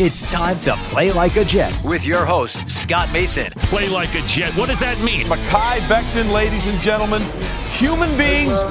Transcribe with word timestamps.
It's 0.00 0.22
time 0.30 0.60
to 0.60 0.76
play 0.90 1.10
like 1.10 1.34
a 1.34 1.44
Jet 1.44 1.76
with 1.82 2.06
your 2.06 2.24
host, 2.24 2.70
Scott 2.70 3.12
Mason. 3.12 3.50
Play 3.62 3.88
like 3.88 4.14
a 4.14 4.22
Jet. 4.22 4.54
What 4.56 4.68
does 4.68 4.78
that 4.78 4.96
mean? 5.02 5.26
Mekhi 5.26 5.80
Becton, 5.88 6.32
ladies 6.32 6.68
and 6.68 6.78
gentlemen. 6.78 7.20
Human 7.72 8.08
beings 8.16 8.62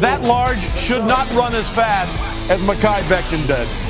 that 0.00 0.22
large 0.22 0.60
should 0.76 1.04
not 1.04 1.28
run 1.32 1.56
as 1.56 1.68
fast 1.68 2.14
as 2.48 2.60
Mekhi 2.60 3.02
Becton 3.08 3.44
did. 3.48 3.89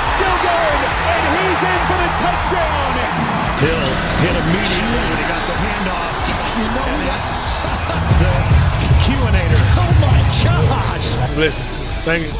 still 0.21 0.41
going, 0.45 0.81
and 0.85 1.23
he's 1.33 1.61
in 1.65 1.81
for 1.89 1.97
the 1.97 2.11
touchdown. 2.21 2.93
Hill 3.57 3.89
hit 4.21 4.35
immediately 4.37 5.01
when 5.01 5.17
he 5.17 5.25
got 5.25 5.41
the 5.49 5.57
handoff. 5.57 6.13
You 6.61 6.67
know 6.77 6.85
and 6.93 7.01
that's 7.09 7.33
the 8.21 8.33
Q-inator. 9.01 9.61
Oh 9.81 9.93
my 10.01 10.19
gosh! 10.43 11.37
Listen, 11.37 11.63
thank 12.03 12.23
you. 12.23 12.31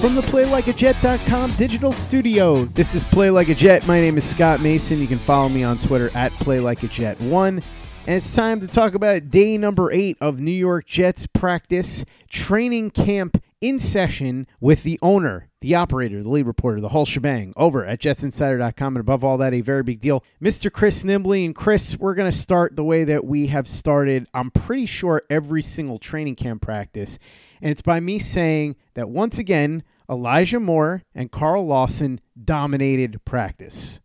From 0.00 0.14
the 0.14 0.22
PlayLikeAJet.com 0.22 1.52
digital 1.56 1.92
studio, 1.92 2.64
this 2.66 2.94
is 2.94 3.04
Play 3.04 3.30
Like 3.30 3.48
a 3.48 3.54
Jet. 3.54 3.86
My 3.86 4.00
name 4.00 4.16
is 4.16 4.24
Scott 4.24 4.60
Mason. 4.60 5.00
You 5.00 5.06
can 5.06 5.18
follow 5.18 5.48
me 5.48 5.64
on 5.64 5.76
Twitter 5.78 6.10
at 6.14 6.32
PlayLikeAJet1. 6.32 7.48
And 7.48 8.16
it's 8.16 8.34
time 8.34 8.60
to 8.60 8.66
talk 8.66 8.94
about 8.94 9.30
day 9.30 9.58
number 9.58 9.92
eight 9.92 10.16
of 10.20 10.40
New 10.40 10.50
York 10.52 10.86
Jets 10.86 11.26
practice 11.26 12.04
training 12.30 12.90
camp 12.90 13.42
in 13.60 13.78
session 13.78 14.46
with 14.60 14.82
the 14.82 14.98
owner, 15.02 15.48
the 15.60 15.74
operator, 15.74 16.22
the 16.22 16.28
lead 16.28 16.46
reporter, 16.46 16.80
the 16.80 16.90
whole 16.90 17.04
shebang 17.04 17.52
over 17.56 17.84
at 17.84 18.00
jetsinsider.com. 18.00 18.96
And 18.96 19.00
above 19.00 19.24
all 19.24 19.38
that, 19.38 19.54
a 19.54 19.60
very 19.60 19.82
big 19.82 20.00
deal, 20.00 20.24
Mr. 20.42 20.72
Chris 20.72 21.02
Nimbley. 21.02 21.44
And 21.44 21.54
Chris, 21.54 21.96
we're 21.98 22.14
going 22.14 22.30
to 22.30 22.36
start 22.36 22.76
the 22.76 22.84
way 22.84 23.04
that 23.04 23.24
we 23.24 23.48
have 23.48 23.66
started, 23.66 24.26
I'm 24.34 24.50
pretty 24.50 24.86
sure, 24.86 25.22
every 25.28 25.62
single 25.62 25.98
training 25.98 26.36
camp 26.36 26.62
practice. 26.62 27.18
And 27.60 27.70
it's 27.70 27.82
by 27.82 28.00
me 28.00 28.18
saying 28.18 28.76
that 28.94 29.08
once 29.08 29.38
again, 29.38 29.82
Elijah 30.10 30.60
Moore 30.60 31.02
and 31.14 31.30
Carl 31.30 31.66
Lawson 31.66 32.20
dominated 32.42 33.24
practice. 33.24 34.00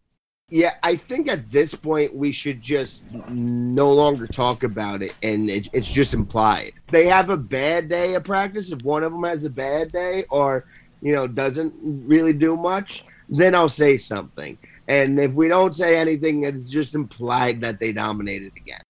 Yeah, 0.54 0.76
I 0.84 0.98
think 0.98 1.30
at 1.30 1.50
this 1.50 1.74
point 1.74 2.14
we 2.14 2.32
should 2.32 2.62
just 2.62 3.12
no 3.12 3.92
longer 3.92 4.28
talk 4.28 4.62
about 4.62 5.02
it, 5.02 5.16
and 5.24 5.50
it, 5.50 5.68
it's 5.74 5.92
just 5.92 6.14
implied. 6.14 6.74
They 6.92 7.08
have 7.08 7.32
a 7.32 7.38
bad 7.38 7.90
day 7.90 8.14
of 8.14 8.24
practice. 8.24 8.72
If 8.72 8.84
one 8.84 9.02
of 9.02 9.12
them 9.12 9.24
has 9.24 9.46
a 9.46 9.50
bad 9.50 9.92
day, 9.92 10.26
or 10.30 10.66
you 11.02 11.16
know 11.16 11.26
doesn't 11.26 11.74
really 11.82 12.34
do 12.34 12.56
much, 12.56 13.04
then 13.30 13.56
I'll 13.56 13.68
say 13.68 13.98
something. 13.98 14.60
And 14.88 15.20
if 15.20 15.34
we 15.34 15.48
don't 15.48 15.76
say 15.76 15.98
anything, 15.98 16.44
it's 16.44 16.70
just 16.70 16.94
implied 16.94 17.60
that 17.62 17.80
they 17.80 17.92
dominated 17.92 18.52
again. 18.56 18.84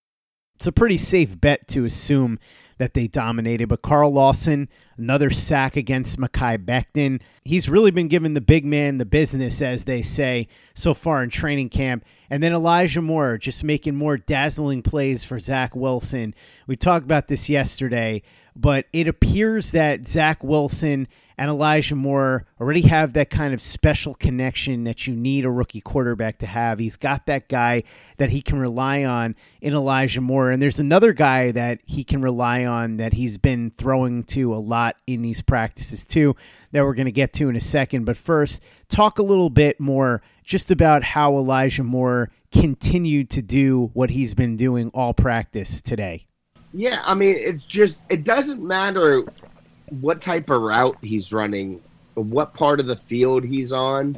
It's 0.56 0.68
a 0.68 0.74
pretty 0.74 0.98
safe 0.98 1.40
bet 1.40 1.66
to 1.70 1.86
assume 1.86 2.40
that 2.78 2.94
they 2.94 3.08
dominated. 3.08 3.68
But 3.70 3.82
Carl 3.82 4.12
Lawson, 4.12 4.70
another 4.98 5.30
sack 5.30 5.76
against 5.76 6.20
Mekhi 6.20 6.58
Becton. 6.58 7.22
He's 7.44 7.70
really 7.70 7.92
been 7.92 8.08
given 8.08 8.34
the 8.34 8.42
big 8.42 8.66
man 8.66 8.98
the 8.98 9.06
business, 9.06 9.62
as 9.62 9.84
they 9.84 10.02
say, 10.02 10.48
so 10.74 10.94
far 10.94 11.24
in 11.24 11.30
training 11.30 11.70
camp. 11.70 12.06
And 12.30 12.42
then 12.42 12.54
Elijah 12.54 13.02
Moore 13.02 13.38
just 13.38 13.64
making 13.64 13.96
more 13.96 14.18
dazzling 14.18 14.82
plays 14.82 15.24
for 15.24 15.40
Zach 15.40 15.76
Wilson. 15.76 16.34
We 16.68 16.76
talked 16.76 17.06
about 17.06 17.28
this 17.28 17.50
yesterday, 17.50 18.22
but 18.56 18.88
it 18.94 19.08
appears 19.08 19.72
that 19.72 20.06
Zach 20.06 20.44
Wilson 20.44 21.08
and 21.38 21.50
Elijah 21.50 21.96
Moore 21.96 22.46
already 22.60 22.82
have 22.82 23.14
that 23.14 23.30
kind 23.30 23.54
of 23.54 23.62
special 23.62 24.14
connection 24.14 24.84
that 24.84 25.08
you 25.08 25.16
need 25.16 25.46
a 25.46 25.50
rookie 25.50 25.82
quarterback 25.82 26.40
to 26.40 26.46
have. 26.46 26.80
He's 26.80 26.98
got 26.98 27.26
that 27.26 27.50
guy 27.50 27.84
that 28.18 28.30
he 28.30 28.42
can 28.42 28.60
rely 28.60 29.04
on 29.04 29.36
in 29.62 29.74
Elijah 29.74 30.22
Moore. 30.22 30.52
And 30.52 30.62
there's 30.62 30.80
another 30.80 31.14
guy 31.14 31.52
that 31.52 31.80
he 31.86 32.04
can 32.04 32.22
rely 32.22 32.66
on 32.66 32.98
that 32.98 33.14
he's 33.14 33.38
been 33.38 33.72
throwing 33.72 34.24
to 34.26 34.54
a 34.54 34.58
lot 34.58 34.96
in 35.08 35.22
these 35.22 35.42
practices, 35.42 36.06
too, 36.06 36.36
that 36.72 36.84
we're 36.84 36.94
going 36.94 37.06
to 37.06 37.12
get 37.12 37.34
to 37.34 37.50
in 37.50 37.56
a 37.56 37.62
second. 37.62 38.06
But 38.06 38.18
first, 38.18 38.62
talk 38.88 39.20
a 39.20 39.24
little 39.24 39.50
bit 39.50 39.80
more 39.80 40.22
just 40.44 40.72
about 40.72 41.04
how 41.04 41.36
Elijah 41.36 41.84
Moore 41.84 42.30
continued 42.52 43.30
to 43.32 43.42
do 43.42 43.90
what 43.94 44.12
he's 44.12 44.34
been 44.34 44.56
doing 44.56 44.92
all 44.94 45.14
practice 45.14 45.82
today. 45.82 46.28
Yeah, 46.74 47.02
I 47.04 47.14
mean, 47.14 47.36
it's 47.38 47.66
just, 47.66 48.04
it 48.10 48.24
doesn't 48.24 48.66
matter 48.66 49.24
what 49.90 50.22
type 50.22 50.50
of 50.50 50.62
route 50.62 50.98
he's 51.02 51.32
running, 51.32 51.82
what 52.16 52.54
part 52.54 52.80
of 52.80 52.88
the 52.88 52.96
field 52.96 53.48
he's 53.48 53.72
on. 53.72 54.18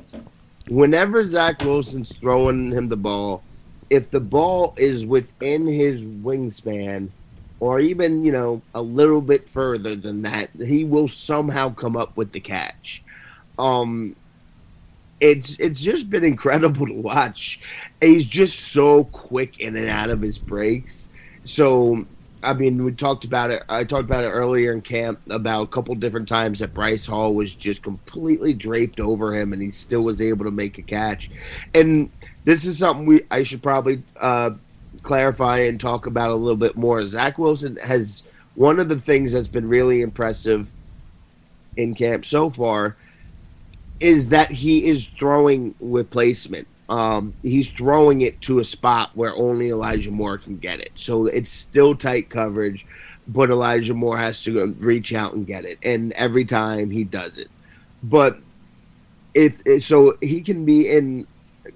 Whenever 0.68 1.24
Zach 1.26 1.62
Wilson's 1.62 2.12
throwing 2.14 2.72
him 2.72 2.90
the 2.90 2.98
ball, 2.98 3.44
if 3.90 4.10
the 4.10 4.20
ball 4.20 4.74
is 4.78 5.06
within 5.06 5.68
his 5.68 6.04
wingspan, 6.04 7.10
or 7.60 7.80
even 7.80 8.26
you 8.26 8.32
know 8.32 8.62
a 8.74 8.82
little 8.82 9.22
bit 9.22 9.48
further 9.48 9.96
than 9.96 10.24
that, 10.24 10.50
he 10.54 10.84
will 10.84 11.08
somehow 11.08 11.74
come 11.74 11.96
up 11.96 12.18
with 12.18 12.32
the 12.32 12.40
catch. 12.40 13.04
Um, 13.58 14.16
it's 15.20 15.58
it's 15.60 15.80
just 15.80 16.10
been 16.10 16.24
incredible 16.24 16.86
to 16.88 16.94
watch. 16.94 17.60
He's 18.02 18.26
just 18.26 18.60
so 18.60 19.06
quick 19.06 19.60
in 19.60 19.76
and 19.76 19.90
out 19.90 20.10
of 20.10 20.22
his 20.22 20.40
breaks. 20.40 21.10
So 21.46 22.06
I 22.46 22.54
mean, 22.54 22.84
we 22.84 22.92
talked 22.92 23.26
about 23.26 23.50
it. 23.50 23.64
I 23.68 23.84
talked 23.84 24.06
about 24.06 24.24
it 24.24 24.30
earlier 24.30 24.72
in 24.72 24.82
camp 24.82 25.20
about 25.30 25.64
a 25.64 25.68
couple 25.68 25.96
different 25.96 26.28
times 26.28 26.60
that 26.60 26.74
Bryce 26.74 27.06
Hall 27.06 27.34
was 27.34 27.56
just 27.56 27.82
completely 27.82 28.54
draped 28.54 29.00
over 29.00 29.34
him, 29.34 29.52
and 29.52 29.62
he 29.62 29.72
still 29.72 30.02
was 30.02 30.22
able 30.22 30.46
to 30.46 30.52
make 30.52 30.78
a 30.78 30.84
catch. 30.84 31.32
And 31.74 32.12
this 32.44 32.66
is 32.66 32.78
something 32.78 33.06
we 33.06 33.22
I 33.32 33.44
should 33.44 33.64
probably 33.64 34.04
uh, 34.20 34.52
clarify 35.02 35.60
and 35.60 35.80
talk 35.80 36.06
about 36.06 36.30
a 36.30 36.36
little 36.36 36.56
bit 36.56 36.76
more. 36.76 37.06
Zach 37.08 37.38
Wilson 37.38 37.78
has 37.78 38.22
one 38.54 38.80
of 38.80 38.90
the 38.90 39.00
things 39.00 39.34
that's 39.34 39.48
been 39.48 39.68
really 39.68 40.02
impressive 40.02 40.68
in 41.76 41.96
camp 41.96 42.26
so 42.26 42.50
far 42.50 42.96
is 44.00 44.30
that 44.30 44.52
he 44.52 44.86
is 44.86 45.08
throwing 45.18 45.74
with 45.80 46.12
placement. 46.12 46.68
Um, 46.90 47.34
he's 47.42 47.70
throwing 47.70 48.22
it 48.22 48.42
to 48.42 48.60
a 48.60 48.64
spot 48.64 49.12
where 49.16 49.36
only 49.36 49.70
Elijah 49.70 50.12
Moore 50.12 50.38
can 50.38 50.58
get 50.58 50.80
it. 50.80 50.92
So 50.96 51.26
it's 51.26 51.52
still 51.52 51.96
tight 51.96 52.30
coverage, 52.30 52.86
but 53.28 53.50
Elijah 53.50 53.94
Moore 53.94 54.18
has 54.18 54.44
to 54.44 54.68
reach 54.80 55.14
out 55.14 55.34
and 55.34 55.48
get 55.48 55.66
it. 55.66 55.80
And 55.82 56.12
every 56.14 56.46
time 56.46 56.92
he 56.92 57.04
does 57.04 57.38
it. 57.38 57.50
But 58.04 58.40
if 59.34 59.84
so, 59.84 60.18
he 60.22 60.42
can 60.42 60.64
be 60.64 60.90
in 60.90 61.28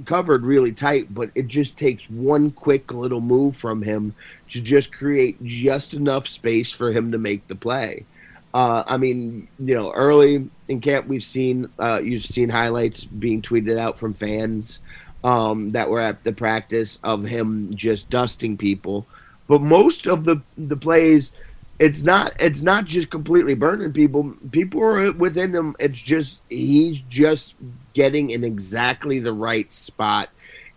covered 0.05 0.45
really 0.45 0.71
tight, 0.71 1.13
but 1.13 1.31
it 1.35 1.47
just 1.47 1.77
takes 1.77 2.09
one 2.09 2.51
quick 2.51 2.93
little 2.93 3.21
move 3.21 3.55
from 3.55 3.81
him 3.81 4.13
to 4.49 4.61
just 4.61 4.93
create 4.93 5.43
just 5.43 5.93
enough 5.93 6.27
space 6.27 6.71
for 6.71 6.91
him 6.91 7.11
to 7.11 7.17
make 7.17 7.47
the 7.47 7.55
play. 7.55 8.05
Uh, 8.53 8.83
I 8.87 8.97
mean, 8.97 9.47
you 9.59 9.75
know, 9.75 9.91
early 9.91 10.49
in 10.67 10.81
camp, 10.81 11.07
we've 11.07 11.23
seen 11.23 11.69
uh, 11.79 12.01
you've 12.03 12.23
seen 12.23 12.49
highlights 12.49 13.05
being 13.05 13.41
tweeted 13.41 13.77
out 13.77 13.99
from 13.99 14.13
fans 14.13 14.79
um, 15.23 15.71
that 15.71 15.89
were 15.89 15.99
at 15.99 16.23
the 16.23 16.33
practice 16.33 16.99
of 17.03 17.23
him 17.25 17.75
just 17.75 18.09
dusting 18.09 18.57
people. 18.57 19.05
But 19.47 19.61
most 19.61 20.07
of 20.07 20.25
the 20.25 20.41
the 20.57 20.77
plays, 20.77 21.31
it's 21.77 22.03
not 22.03 22.33
it's 22.39 22.61
not 22.61 22.85
just 22.85 23.09
completely 23.09 23.53
burning 23.53 23.93
people. 23.93 24.33
People 24.51 24.83
are 24.83 25.11
within 25.11 25.53
him. 25.53 25.75
It's 25.79 26.01
just 26.01 26.41
he's 26.49 27.01
just 27.01 27.55
getting 27.93 28.31
in 28.31 28.43
exactly 28.43 29.19
the 29.19 29.33
right 29.33 29.71
spot 29.71 30.29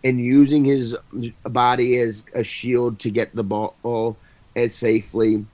and 0.04 0.20
using 0.20 0.64
his 0.64 0.96
body 1.44 1.98
as 1.98 2.24
a 2.34 2.42
shield 2.42 2.98
to 2.98 3.10
get 3.10 3.34
the 3.34 3.44
ball 3.44 4.16
as 4.56 4.74
safely 4.74 5.46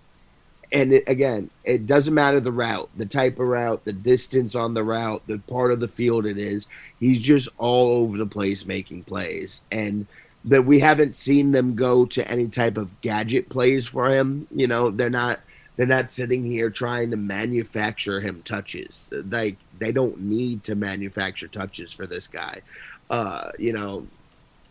and 0.72 0.92
it, 0.92 1.08
again, 1.08 1.50
it 1.64 1.86
doesn't 1.86 2.14
matter 2.14 2.40
the 2.40 2.52
route, 2.52 2.90
the 2.96 3.06
type 3.06 3.38
of 3.38 3.48
route, 3.48 3.84
the 3.84 3.92
distance 3.92 4.54
on 4.54 4.74
the 4.74 4.84
route, 4.84 5.22
the 5.26 5.38
part 5.38 5.72
of 5.72 5.80
the 5.80 5.88
field 5.88 6.26
it 6.26 6.38
is. 6.38 6.68
He's 7.00 7.20
just 7.20 7.48
all 7.58 8.02
over 8.02 8.18
the 8.18 8.26
place 8.26 8.66
making 8.66 9.04
plays, 9.04 9.62
and 9.70 10.06
that 10.44 10.64
we 10.64 10.80
haven't 10.80 11.16
seen 11.16 11.52
them 11.52 11.74
go 11.74 12.04
to 12.06 12.28
any 12.28 12.48
type 12.48 12.76
of 12.76 13.00
gadget 13.00 13.48
plays 13.48 13.86
for 13.86 14.08
him. 14.08 14.46
You 14.50 14.66
know, 14.66 14.90
they're 14.90 15.10
not 15.10 15.40
they're 15.76 15.86
not 15.86 16.10
sitting 16.10 16.44
here 16.44 16.70
trying 16.70 17.10
to 17.12 17.16
manufacture 17.16 18.20
him 18.20 18.42
touches. 18.42 19.08
Like 19.12 19.56
they 19.78 19.92
don't 19.92 20.20
need 20.20 20.64
to 20.64 20.74
manufacture 20.74 21.48
touches 21.48 21.92
for 21.92 22.06
this 22.06 22.26
guy. 22.26 22.62
Uh, 23.08 23.52
you 23.58 23.72
know, 23.72 24.06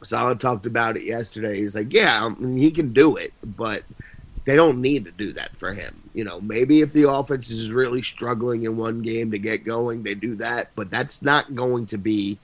Saleh 0.04 0.38
talked 0.38 0.66
about 0.66 0.98
it 0.98 1.04
yesterday. 1.04 1.62
He's 1.62 1.76
like, 1.76 1.92
yeah, 1.92 2.24
I 2.24 2.30
mean, 2.30 2.58
he 2.58 2.72
can 2.72 2.94
do 2.94 3.16
it, 3.16 3.34
but 3.44 3.84
they 4.48 4.56
don't 4.56 4.80
need 4.82 5.04
to 5.04 5.12
do 5.12 5.34
that 5.34 5.58
for 5.58 5.74
him. 5.74 6.10
You 6.14 6.24
know, 6.24 6.40
maybe 6.40 6.80
if 6.80 6.94
the 6.94 7.10
offense 7.10 7.50
is 7.50 7.70
really 7.70 8.02
struggling 8.02 8.64
in 8.64 8.78
one 8.78 9.02
game 9.02 9.30
to 9.32 9.38
get 9.38 9.66
going, 9.66 10.04
they 10.04 10.16
do 10.16 10.36
that, 10.36 10.70
but 10.74 10.90
that's 10.90 11.22
not 11.22 11.54
going 11.54 11.86
to 11.88 11.98
be 11.98 12.40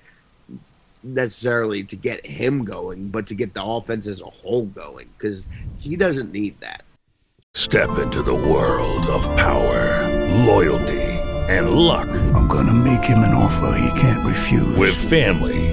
necessarily 1.02 1.82
to 1.86 1.96
get 1.96 2.26
him 2.26 2.66
going, 2.66 3.08
but 3.08 3.26
to 3.28 3.36
get 3.36 3.54
the 3.54 3.64
offense 3.64 4.06
as 4.06 4.20
a 4.20 4.26
whole 4.26 4.66
going 4.66 5.08
because 5.18 5.48
he 5.80 5.96
doesn't 5.96 6.34
need 6.34 6.60
that. 6.60 6.84
Step 7.54 7.98
into 7.98 8.22
the 8.22 8.36
world 8.36 9.08
of 9.08 9.24
power, 9.38 10.44
loyalty, 10.44 11.02
and 11.48 11.72
luck. 11.72 12.10
I'm 12.36 12.50
going 12.50 12.68
to 12.68 12.74
make 12.74 13.06
him 13.06 13.20
an 13.20 13.34
offer 13.34 13.78
he 13.80 14.02
can't 14.02 14.28
refuse. 14.28 14.76
With 14.76 14.96
family, 14.96 15.73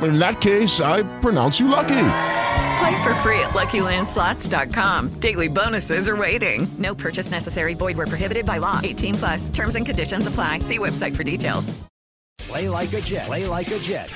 in 0.00 0.18
that 0.18 0.40
case, 0.40 0.80
I 0.80 1.02
pronounce 1.20 1.60
you 1.60 1.68
lucky. 1.68 2.08
Play 2.78 3.02
for 3.02 3.14
free 3.16 3.38
at 3.40 3.50
LuckyLandSlots.com. 3.50 5.20
Daily 5.20 5.48
bonuses 5.48 6.08
are 6.08 6.16
waiting. 6.16 6.66
No 6.78 6.94
purchase 6.94 7.30
necessary. 7.30 7.74
Void 7.74 7.96
were 7.96 8.06
prohibited 8.06 8.46
by 8.46 8.58
law. 8.58 8.80
18 8.82 9.14
plus. 9.14 9.48
Terms 9.50 9.76
and 9.76 9.84
conditions 9.84 10.26
apply. 10.26 10.60
See 10.60 10.78
website 10.78 11.14
for 11.14 11.22
details. 11.24 11.80
Play 12.38 12.68
like 12.68 12.92
a 12.92 13.00
Jet. 13.00 13.26
Play 13.26 13.46
like 13.46 13.70
a 13.70 13.78
Jet. 13.78 14.12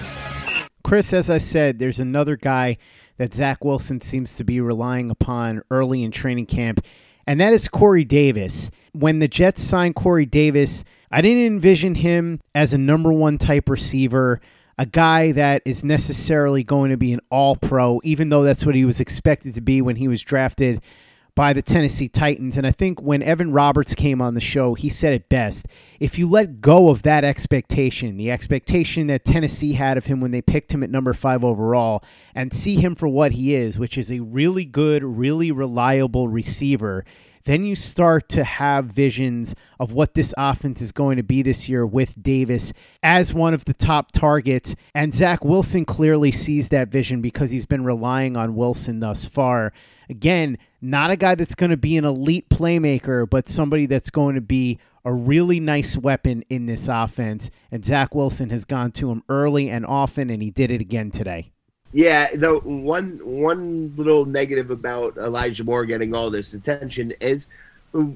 Chris, 0.83 1.13
as 1.13 1.31
I 1.31 1.39
said, 1.39 1.79
there's 1.79 2.01
another 2.01 2.37
guy 2.37 2.77
that 3.19 3.35
Zach 3.35 3.65
Wilson 3.65 4.01
seems 4.01 4.37
to 4.37 4.45
be 4.45 4.61
relying 4.61 5.11
upon 5.11 5.63
early 5.71 6.03
in 6.03 6.11
training 6.11 6.47
camp, 6.47 6.85
and 7.27 7.41
that 7.41 7.53
is 7.53 7.69
Corey 7.69 8.05
Davis. 8.05 8.71
When 8.93 9.19
the 9.19 9.29
Jets 9.29 9.63
signed 9.63 9.95
Corey 9.95 10.27
Davis, 10.27 10.85
I 11.11 11.23
didn't 11.23 11.47
envision 11.47 11.97
him 11.97 12.41
as 12.55 12.75
a 12.75 12.79
number 12.79 13.13
one 13.13 13.39
type 13.39 13.69
receiver 13.69 14.41
a 14.79 14.87
guy 14.87 15.33
that 15.33 15.63
is 15.65 15.83
necessarily 15.83 16.63
going 16.63 16.91
to 16.91 16.97
be 16.97 17.13
an 17.13 17.21
all 17.31 17.57
pro, 17.57 18.01
even 18.05 18.29
though 18.29 18.43
that's 18.43 18.67
what 18.67 18.75
he 18.75 18.85
was 18.85 19.01
expected 19.01 19.55
to 19.55 19.61
be 19.61 19.81
when 19.81 19.97
he 19.97 20.09
was 20.09 20.23
drafted 20.23 20.83
by 21.35 21.53
the 21.53 21.63
Tennessee 21.63 22.09
Titans. 22.09 22.57
And 22.57 22.67
I 22.67 22.71
think 22.73 23.01
when 23.01 23.23
Evan 23.23 23.53
Roberts 23.53 23.95
came 23.95 24.23
on 24.23 24.35
the 24.35 24.41
show, 24.41 24.73
he 24.75 24.89
said 24.89 25.13
it 25.13 25.29
best. 25.29 25.67
If 26.01 26.19
you 26.19 26.29
let 26.29 26.63
go 26.63 26.89
of 26.89 27.03
that 27.03 27.25
expectation, 27.25 28.17
the 28.17 28.31
expectation 28.31 29.07
that 29.09 29.25
Tennessee 29.25 29.75
had 29.75 29.99
of 29.99 30.07
him 30.07 30.21
when 30.21 30.31
they 30.31 30.41
picked 30.41 30.73
him 30.73 30.83
at 30.83 30.91
number 30.91 31.13
five 31.13 31.45
overall, 31.45 32.03
and 32.35 32.53
see 32.53 32.77
him 32.77 32.95
for 32.95 33.07
what 33.07 33.33
he 33.33 33.55
is, 33.55 33.79
which 33.79 33.99
is 33.99 34.11
a 34.11 34.21
really 34.21 34.65
good, 34.65 35.05
really 35.05 35.53
reliable 35.53 36.27
receiver, 36.27 37.05
then 37.47 37.65
you 37.65 37.75
start 37.75 38.29
to 38.31 38.45
have 38.45 38.87
visions 38.87 39.55
of 39.79 39.93
what 39.93 40.15
this 40.15 40.35
offense 40.37 40.83
is 40.83 40.93
going 40.93 41.17
to 41.17 41.23
be 41.23 41.43
this 41.43 41.69
year 41.69 41.87
with 41.87 42.21
Davis 42.21 42.73
as 43.03 43.33
one 43.33 43.55
of 43.55 43.65
the 43.65 43.73
top 43.73 44.11
targets. 44.13 44.75
And 44.95 45.15
Zach 45.15 45.45
Wilson 45.45 45.85
clearly 45.85 46.33
sees 46.33 46.69
that 46.71 46.89
vision 46.89 47.23
because 47.23 47.53
he's 47.53 47.65
been 47.65 47.85
relying 47.85 48.37
on 48.37 48.57
Wilson 48.57 48.99
thus 49.01 49.27
far. 49.27 49.73
Again, 50.11 50.59
not 50.81 51.11
a 51.11 51.17
guy 51.17 51.37
that's 51.37 51.55
going 51.55 51.71
to 51.71 51.77
be 51.77 51.97
an 51.97 52.05
elite 52.05 52.49
playmaker, 52.49 53.29
but 53.31 53.49
somebody 53.49 53.87
that's 53.87 54.11
going 54.11 54.35
to 54.35 54.41
be 54.41 54.79
a 55.05 55.13
really 55.13 55.61
nice 55.61 55.97
weapon 55.97 56.43
in 56.51 56.67
this 56.67 56.89
offense. 56.89 57.51
And 57.71 57.85
Zach 57.85 58.13
Wilson 58.13 58.51
has 58.51 58.65
gone 58.65 58.91
to 58.93 59.11
him 59.11 59.23
early 59.29 59.71
and 59.71 59.87
often, 59.87 60.31
and 60.31 60.43
he 60.43 60.51
did 60.51 60.73
it 60.73 60.81
again 60.81 61.13
today. 61.13 61.53
Yeah, 61.93 62.35
the 62.35 62.59
one 62.59 63.21
one 63.23 63.95
little 63.97 64.25
negative 64.27 64.71
about 64.71 65.17
Elijah 65.17 65.65
Moore 65.65 65.87
getting 65.87 66.15
all 66.15 66.31
this 66.31 66.53
attention 66.53 67.13
is 67.21 67.49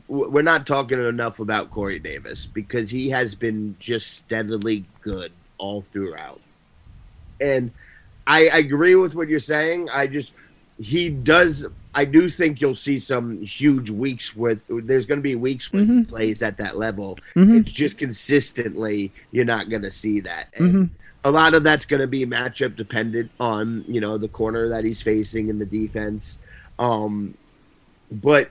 we're 0.08 0.42
not 0.42 0.66
talking 0.66 1.02
enough 1.02 1.40
about 1.40 1.70
Corey 1.70 1.98
Davis 1.98 2.46
because 2.46 2.90
he 2.90 3.08
has 3.10 3.34
been 3.34 3.76
just 3.78 4.10
steadily 4.16 4.84
good 5.00 5.32
all 5.56 5.82
throughout. 5.92 6.40
And 7.40 7.70
I 8.26 8.40
agree 8.52 8.96
with 8.96 9.14
what 9.14 9.28
you're 9.28 9.38
saying. 9.38 9.88
I 9.90 10.06
just 10.06 10.34
he 10.78 11.08
does. 11.08 11.64
I 11.94 12.04
do 12.04 12.28
think 12.28 12.60
you'll 12.60 12.74
see 12.74 12.98
some 12.98 13.40
huge 13.42 13.90
weeks 13.90 14.36
with. 14.36 14.60
There's 14.68 15.06
going 15.06 15.18
to 15.18 15.22
be 15.22 15.34
weeks 15.36 15.72
when 15.72 15.86
he 15.86 15.92
Mhm. 15.92 16.08
plays 16.08 16.42
at 16.42 16.56
that 16.58 16.76
level. 16.78 17.18
Mhm. 17.34 17.60
It's 17.60 17.72
just 17.72 17.98
consistently 17.98 19.12
you're 19.32 19.44
not 19.44 19.68
going 19.70 19.82
to 19.82 19.90
see 19.90 20.20
that. 20.20 20.48
And 20.56 20.74
Mhm. 20.74 20.90
A 21.24 21.30
lot 21.30 21.54
of 21.54 21.62
that's 21.62 21.86
going 21.86 22.00
to 22.00 22.06
be 22.06 22.24
matchup 22.24 22.76
dependent 22.76 23.30
on 23.38 23.84
you 23.86 24.00
know 24.00 24.18
the 24.18 24.28
corner 24.28 24.68
that 24.68 24.84
he's 24.84 25.02
facing 25.02 25.50
and 25.50 25.60
the 25.60 25.66
defense. 25.66 26.38
Um, 26.78 27.34
but 28.10 28.50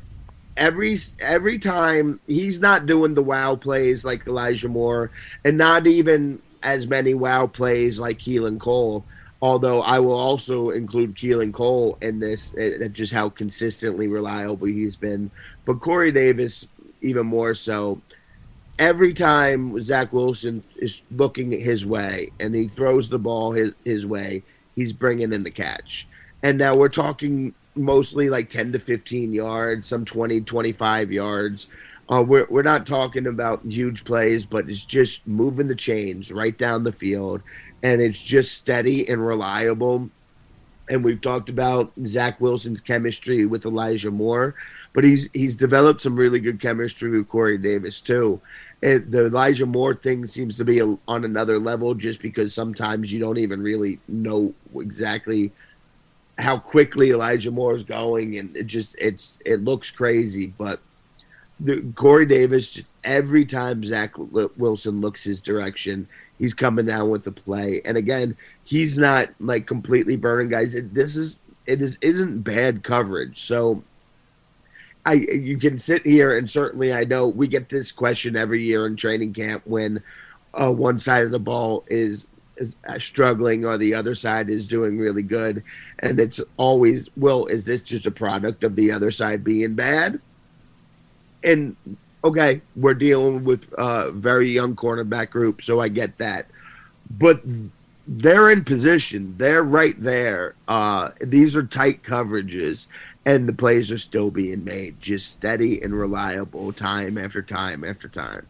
every 0.55 0.97
every 1.19 1.57
time 1.57 2.19
he's 2.27 2.59
not 2.59 2.85
doing 2.85 3.15
the 3.15 3.23
wow 3.23 3.55
plays 3.55 4.05
like 4.05 4.27
Elijah 4.27 4.69
Moore, 4.69 5.09
and 5.43 5.57
not 5.57 5.87
even 5.87 6.41
as 6.61 6.87
many 6.87 7.13
wow 7.13 7.47
plays 7.47 7.99
like 7.99 8.19
Keelan 8.19 8.59
Cole. 8.59 9.05
Although 9.41 9.81
I 9.81 9.99
will 9.99 10.19
also 10.19 10.69
include 10.69 11.15
Keelan 11.15 11.53
Cole 11.53 11.97
in 12.01 12.19
this, 12.19 12.53
uh, 12.55 12.89
just 12.91 13.13
how 13.13 13.29
consistently 13.29 14.07
reliable 14.07 14.67
he's 14.67 14.97
been. 14.97 15.31
But 15.63 15.79
Corey 15.79 16.11
Davis, 16.11 16.67
even 17.01 17.25
more 17.25 17.53
so. 17.53 18.01
Every 18.79 19.13
time 19.13 19.79
Zach 19.81 20.13
Wilson 20.13 20.63
is 20.77 21.01
looking 21.11 21.51
his 21.51 21.85
way 21.85 22.31
and 22.39 22.55
he 22.55 22.69
throws 22.69 23.09
the 23.09 23.19
ball 23.19 23.51
his, 23.51 23.73
his 23.83 24.07
way, 24.07 24.41
he's 24.75 24.93
bringing 24.93 25.33
in 25.33 25.43
the 25.43 25.51
catch. 25.51 26.07
And 26.41 26.57
now 26.57 26.75
we're 26.75 26.87
talking 26.87 27.53
mostly 27.75 28.29
like 28.29 28.49
10 28.49 28.71
to 28.71 28.79
15 28.79 29.33
yards, 29.33 29.85
some 29.87 30.05
20, 30.05 30.41
25 30.41 31.11
yards. 31.11 31.67
Uh, 32.07 32.23
we're, 32.25 32.47
we're 32.49 32.61
not 32.63 32.87
talking 32.87 33.27
about 33.27 33.65
huge 33.65 34.05
plays, 34.05 34.45
but 34.45 34.69
it's 34.69 34.85
just 34.85 35.27
moving 35.27 35.67
the 35.67 35.75
chains 35.75 36.31
right 36.31 36.57
down 36.57 36.83
the 36.83 36.91
field. 36.91 37.41
And 37.83 38.01
it's 38.01 38.21
just 38.21 38.53
steady 38.53 39.07
and 39.07 39.25
reliable. 39.25 40.09
And 40.89 41.03
we've 41.03 41.21
talked 41.21 41.49
about 41.49 41.91
Zach 42.05 42.41
Wilson's 42.41 42.81
chemistry 42.81 43.45
with 43.45 43.65
Elijah 43.65 44.09
Moore, 44.09 44.55
but 44.93 45.03
he's 45.03 45.29
he's 45.33 45.55
developed 45.55 46.01
some 46.01 46.15
really 46.15 46.39
good 46.39 46.59
chemistry 46.59 47.11
with 47.11 47.29
Corey 47.29 47.59
Davis 47.59 48.01
too. 48.01 48.41
It, 48.81 49.11
the 49.11 49.25
Elijah 49.25 49.65
Moore 49.65 49.93
thing 49.93 50.25
seems 50.25 50.55
to 50.57 50.65
be 50.65 50.79
a, 50.79 50.97
on 51.07 51.25
another 51.25 51.59
level 51.59 51.93
just 51.95 52.21
because 52.21 52.53
sometimes 52.53 53.11
you 53.11 53.19
don't 53.19 53.37
even 53.37 53.61
really 53.61 53.99
know 54.07 54.53
exactly 54.75 55.51
how 56.37 56.57
quickly 56.57 57.11
Elijah 57.11 57.51
Moore 57.51 57.75
is 57.75 57.83
going, 57.83 58.37
and 58.37 58.55
it 58.55 58.67
just 58.67 58.95
it's 58.99 59.37
it 59.45 59.63
looks 59.63 59.91
crazy. 59.91 60.53
But 60.57 60.79
the 61.59 61.81
Corey 61.95 62.25
Davis, 62.25 62.83
every 63.03 63.45
time 63.45 63.83
Zach 63.83 64.13
Wilson 64.17 65.01
looks 65.01 65.25
his 65.25 65.41
direction, 65.41 66.07
he's 66.37 66.53
coming 66.53 66.85
down 66.85 67.09
with 67.09 67.25
the 67.25 67.31
play. 67.31 67.81
And 67.83 67.97
again, 67.97 68.37
he's 68.63 68.97
not 68.97 69.29
like 69.39 69.67
completely 69.67 70.15
burning 70.15 70.49
guys. 70.49 70.73
It, 70.73 70.93
this 70.93 71.15
is 71.15 71.37
it 71.65 71.81
is 71.81 71.97
isn't 72.01 72.41
bad 72.41 72.83
coverage. 72.83 73.37
So 73.37 73.83
I 75.05 75.13
you 75.13 75.57
can 75.57 75.79
sit 75.79 76.05
here 76.05 76.37
and 76.37 76.49
certainly 76.49 76.93
I 76.93 77.03
know 77.03 77.27
we 77.27 77.47
get 77.47 77.69
this 77.69 77.91
question 77.91 78.35
every 78.35 78.63
year 78.63 78.85
in 78.85 78.95
training 78.95 79.33
camp 79.33 79.63
when 79.65 80.03
uh, 80.53 80.71
one 80.71 80.99
side 80.99 81.23
of 81.23 81.31
the 81.31 81.39
ball 81.39 81.83
is, 81.87 82.27
is 82.57 82.75
uh, 82.87 82.99
struggling 82.99 83.65
or 83.65 83.77
the 83.77 83.93
other 83.93 84.15
side 84.15 84.49
is 84.49 84.67
doing 84.67 84.97
really 84.97 85.21
good, 85.21 85.63
and 85.99 86.19
it's 86.19 86.41
always 86.57 87.09
well, 87.15 87.45
is 87.45 87.65
this 87.65 87.83
just 87.83 88.05
a 88.05 88.11
product 88.11 88.63
of 88.63 88.75
the 88.75 88.91
other 88.91 89.11
side 89.11 89.43
being 89.43 89.75
bad? 89.75 90.19
And 91.43 91.75
okay, 92.23 92.61
we're 92.75 92.95
dealing 92.95 93.43
with 93.43 93.71
a 93.77 94.11
very 94.11 94.49
young 94.49 94.75
cornerback 94.75 95.29
group, 95.29 95.61
so 95.61 95.79
I 95.79 95.87
get 95.87 96.17
that, 96.17 96.47
but 97.09 97.41
they're 98.11 98.49
in 98.49 98.63
position. 98.63 99.35
They're 99.37 99.63
right 99.63 99.99
there. 100.01 100.55
Uh, 100.67 101.11
these 101.21 101.55
are 101.55 101.63
tight 101.63 102.01
coverages, 102.01 102.87
and 103.29 103.47
the 103.47 103.53
plays 103.53 103.91
are 103.91 103.97
still 103.99 104.31
being 104.31 104.63
made, 104.63 104.99
just 104.99 105.31
steady 105.31 105.79
and 105.83 105.93
reliable, 105.93 106.73
time 106.73 107.15
after 107.15 107.43
time 107.43 107.83
after 107.83 108.07
time. 108.07 108.47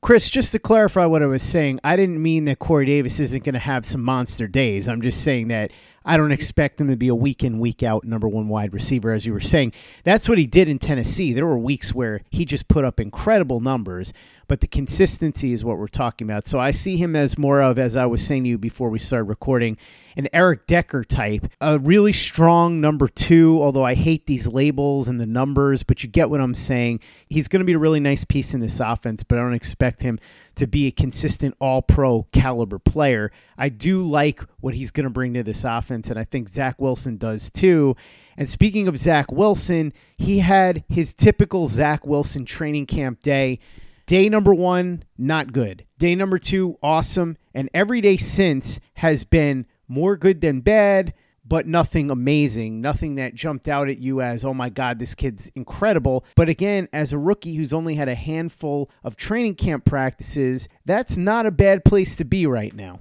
Chris, 0.00 0.28
just 0.28 0.50
to 0.50 0.58
clarify 0.58 1.06
what 1.06 1.22
I 1.22 1.26
was 1.26 1.42
saying, 1.42 1.78
I 1.84 1.94
didn't 1.94 2.20
mean 2.20 2.44
that 2.46 2.58
Corey 2.58 2.86
Davis 2.86 3.20
isn't 3.20 3.44
going 3.44 3.52
to 3.52 3.60
have 3.60 3.86
some 3.86 4.02
monster 4.02 4.48
days. 4.48 4.88
I'm 4.88 5.02
just 5.02 5.22
saying 5.22 5.48
that 5.48 5.70
I 6.04 6.16
don't 6.16 6.32
expect 6.32 6.80
him 6.80 6.88
to 6.88 6.96
be 6.96 7.06
a 7.06 7.14
week 7.14 7.44
in, 7.44 7.60
week 7.60 7.84
out 7.84 8.02
number 8.02 8.26
one 8.26 8.48
wide 8.48 8.74
receiver, 8.74 9.12
as 9.12 9.24
you 9.24 9.32
were 9.32 9.40
saying. 9.40 9.72
That's 10.02 10.28
what 10.28 10.38
he 10.38 10.46
did 10.46 10.68
in 10.68 10.80
Tennessee. 10.80 11.32
There 11.32 11.46
were 11.46 11.58
weeks 11.58 11.94
where 11.94 12.22
he 12.30 12.44
just 12.44 12.66
put 12.66 12.84
up 12.84 12.98
incredible 12.98 13.60
numbers, 13.60 14.12
but 14.48 14.60
the 14.60 14.66
consistency 14.66 15.52
is 15.52 15.64
what 15.64 15.78
we're 15.78 15.86
talking 15.86 16.26
about. 16.26 16.46
So 16.48 16.58
I 16.58 16.72
see 16.72 16.96
him 16.96 17.14
as 17.14 17.38
more 17.38 17.60
of, 17.60 17.78
as 17.78 17.94
I 17.94 18.06
was 18.06 18.24
saying 18.26 18.44
to 18.44 18.50
you 18.50 18.58
before 18.58 18.90
we 18.90 18.98
started 18.98 19.24
recording, 19.24 19.76
an 20.18 20.28
Eric 20.32 20.66
Decker 20.66 21.04
type, 21.04 21.46
a 21.60 21.78
really 21.78 22.12
strong 22.12 22.80
number 22.80 23.06
two, 23.06 23.62
although 23.62 23.84
I 23.84 23.94
hate 23.94 24.26
these 24.26 24.48
labels 24.48 25.06
and 25.06 25.20
the 25.20 25.26
numbers, 25.26 25.84
but 25.84 26.02
you 26.02 26.08
get 26.08 26.28
what 26.28 26.40
I'm 26.40 26.56
saying. 26.56 27.00
He's 27.28 27.46
going 27.46 27.60
to 27.60 27.64
be 27.64 27.74
a 27.74 27.78
really 27.78 28.00
nice 28.00 28.24
piece 28.24 28.52
in 28.52 28.60
this 28.60 28.80
offense, 28.80 29.22
but 29.22 29.38
I 29.38 29.42
don't 29.42 29.54
expect 29.54 30.02
him 30.02 30.18
to 30.56 30.66
be 30.66 30.88
a 30.88 30.90
consistent 30.90 31.54
all 31.60 31.82
pro 31.82 32.24
caliber 32.32 32.80
player. 32.80 33.30
I 33.56 33.68
do 33.68 34.02
like 34.02 34.42
what 34.58 34.74
he's 34.74 34.90
going 34.90 35.04
to 35.04 35.10
bring 35.10 35.34
to 35.34 35.44
this 35.44 35.62
offense, 35.62 36.10
and 36.10 36.18
I 36.18 36.24
think 36.24 36.48
Zach 36.48 36.80
Wilson 36.80 37.16
does 37.16 37.48
too. 37.48 37.94
And 38.36 38.48
speaking 38.48 38.88
of 38.88 38.98
Zach 38.98 39.30
Wilson, 39.30 39.92
he 40.16 40.40
had 40.40 40.82
his 40.88 41.14
typical 41.14 41.68
Zach 41.68 42.04
Wilson 42.04 42.44
training 42.44 42.86
camp 42.86 43.22
day. 43.22 43.60
Day 44.06 44.28
number 44.28 44.54
one, 44.54 45.04
not 45.16 45.52
good. 45.52 45.84
Day 45.98 46.16
number 46.16 46.38
two, 46.38 46.76
awesome. 46.82 47.36
And 47.54 47.70
every 47.72 48.00
day 48.00 48.16
since 48.16 48.80
has 48.94 49.22
been 49.22 49.66
more 49.88 50.16
good 50.16 50.40
than 50.40 50.60
bad, 50.60 51.14
but 51.44 51.66
nothing 51.66 52.10
amazing. 52.10 52.80
Nothing 52.80 53.14
that 53.14 53.34
jumped 53.34 53.68
out 53.68 53.88
at 53.88 53.98
you 53.98 54.20
as, 54.20 54.44
oh 54.44 54.54
my 54.54 54.68
God, 54.68 54.98
this 54.98 55.14
kid's 55.14 55.50
incredible. 55.54 56.24
But 56.36 56.48
again, 56.48 56.88
as 56.92 57.12
a 57.12 57.18
rookie 57.18 57.54
who's 57.54 57.72
only 57.72 57.94
had 57.94 58.08
a 58.08 58.14
handful 58.14 58.90
of 59.02 59.16
training 59.16 59.54
camp 59.54 59.84
practices, 59.84 60.68
that's 60.84 61.16
not 61.16 61.46
a 61.46 61.50
bad 61.50 61.84
place 61.84 62.14
to 62.16 62.24
be 62.24 62.46
right 62.46 62.74
now. 62.74 63.00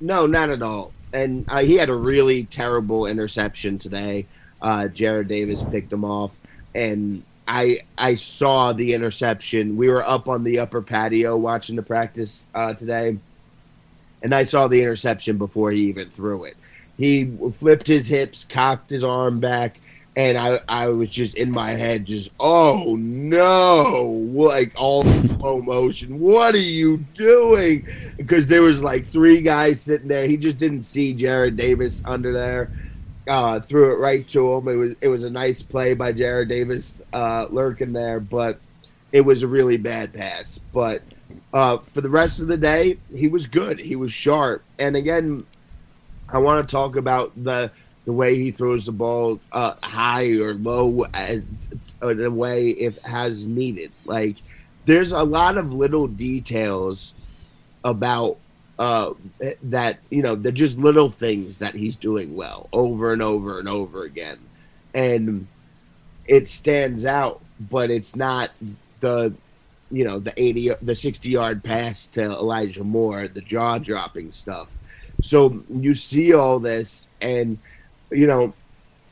No, 0.00 0.26
not 0.26 0.50
at 0.50 0.62
all. 0.62 0.92
And 1.12 1.44
uh, 1.48 1.58
he 1.58 1.74
had 1.74 1.88
a 1.88 1.94
really 1.94 2.44
terrible 2.44 3.06
interception 3.06 3.78
today. 3.78 4.26
Uh, 4.60 4.88
Jarrad 4.92 5.28
Davis 5.28 5.62
picked 5.62 5.92
him 5.92 6.04
off, 6.04 6.30
and 6.74 7.22
I 7.48 7.80
I 7.98 8.14
saw 8.14 8.72
the 8.72 8.94
interception. 8.94 9.76
We 9.76 9.88
were 9.88 10.06
up 10.08 10.28
on 10.28 10.44
the 10.44 10.60
upper 10.60 10.80
patio 10.80 11.36
watching 11.36 11.76
the 11.76 11.82
practice 11.82 12.46
uh, 12.54 12.74
today, 12.74 13.18
and 14.22 14.34
I 14.34 14.44
saw 14.44 14.68
the 14.68 14.80
interception 14.80 15.38
before 15.38 15.70
he 15.70 15.82
even 15.88 16.08
threw 16.10 16.44
it. 16.44 16.56
He 16.98 17.30
flipped 17.54 17.86
his 17.86 18.06
hips, 18.06 18.44
cocked 18.44 18.90
his 18.90 19.04
arm 19.04 19.40
back, 19.40 19.80
and 20.16 20.36
I, 20.36 20.60
I 20.68 20.88
was 20.88 21.10
just 21.10 21.34
in 21.36 21.50
my 21.50 21.70
head, 21.70 22.04
just 22.04 22.30
oh 22.38 22.96
no, 22.96 24.02
like 24.32 24.72
all 24.76 25.04
slow 25.04 25.62
motion. 25.62 26.20
What 26.20 26.54
are 26.54 26.58
you 26.58 26.98
doing? 27.14 27.86
Because 28.16 28.46
there 28.46 28.62
was 28.62 28.82
like 28.82 29.06
three 29.06 29.40
guys 29.40 29.80
sitting 29.80 30.08
there. 30.08 30.26
He 30.26 30.36
just 30.36 30.58
didn't 30.58 30.82
see 30.82 31.14
Jarrad 31.14 31.56
Davis 31.56 32.02
under 32.04 32.32
there. 32.32 32.70
Uh, 33.26 33.60
threw 33.60 33.92
it 33.92 33.98
right 33.98 34.28
to 34.28 34.52
him. 34.54 34.68
It 34.68 34.74
was 34.74 34.94
it 35.00 35.08
was 35.08 35.24
a 35.24 35.30
nice 35.30 35.62
play 35.62 35.94
by 35.94 36.12
Jarrad 36.12 36.48
Davis 36.48 37.00
uh, 37.12 37.46
lurking 37.50 37.92
there, 37.92 38.20
but 38.20 38.58
it 39.12 39.22
was 39.22 39.42
a 39.42 39.48
really 39.48 39.78
bad 39.78 40.12
pass. 40.12 40.60
But 40.72 41.02
uh, 41.52 41.78
for 41.78 42.00
the 42.00 42.08
rest 42.08 42.40
of 42.40 42.48
the 42.48 42.56
day, 42.56 42.98
he 43.14 43.28
was 43.28 43.46
good. 43.46 43.78
He 43.78 43.96
was 43.96 44.12
sharp. 44.12 44.62
And 44.78 44.96
again, 44.96 45.46
I 46.28 46.38
want 46.38 46.66
to 46.66 46.72
talk 46.72 46.96
about 46.96 47.32
the 47.42 47.70
the 48.04 48.12
way 48.12 48.36
he 48.36 48.50
throws 48.50 48.86
the 48.86 48.92
ball 48.92 49.38
uh, 49.52 49.74
high 49.80 50.26
or 50.40 50.54
low 50.54 51.04
as, 51.14 51.42
in 52.02 52.24
a 52.24 52.30
way 52.30 52.70
if 52.70 53.00
has 53.02 53.46
needed. 53.46 53.92
Like 54.04 54.36
there's 54.86 55.12
a 55.12 55.22
lot 55.22 55.56
of 55.56 55.72
little 55.72 56.08
details 56.08 57.14
about 57.84 58.38
uh, 58.78 59.12
that 59.62 59.98
you 60.10 60.22
know 60.22 60.34
they're 60.34 60.50
just 60.52 60.78
little 60.78 61.10
things 61.10 61.58
that 61.58 61.74
he's 61.74 61.94
doing 61.94 62.34
well 62.34 62.68
over 62.72 63.12
and 63.12 63.22
over 63.22 63.58
and 63.58 63.68
over 63.68 64.04
again, 64.04 64.38
and 64.94 65.46
it 66.26 66.48
stands 66.48 67.04
out. 67.04 67.40
But 67.60 67.90
it's 67.90 68.16
not 68.16 68.50
the 69.00 69.34
you 69.92 70.04
know 70.04 70.18
the 70.18 70.32
eighty 70.42 70.70
the 70.80 70.96
sixty 70.96 71.30
yard 71.30 71.62
pass 71.62 72.06
to 72.08 72.22
Elijah 72.22 72.82
Moore, 72.82 73.28
the 73.28 73.42
jaw 73.42 73.78
dropping 73.78 74.32
stuff. 74.32 74.68
So 75.22 75.62
you 75.70 75.94
see 75.94 76.32
all 76.32 76.58
this, 76.58 77.08
and 77.20 77.58
you 78.10 78.26
know, 78.26 78.54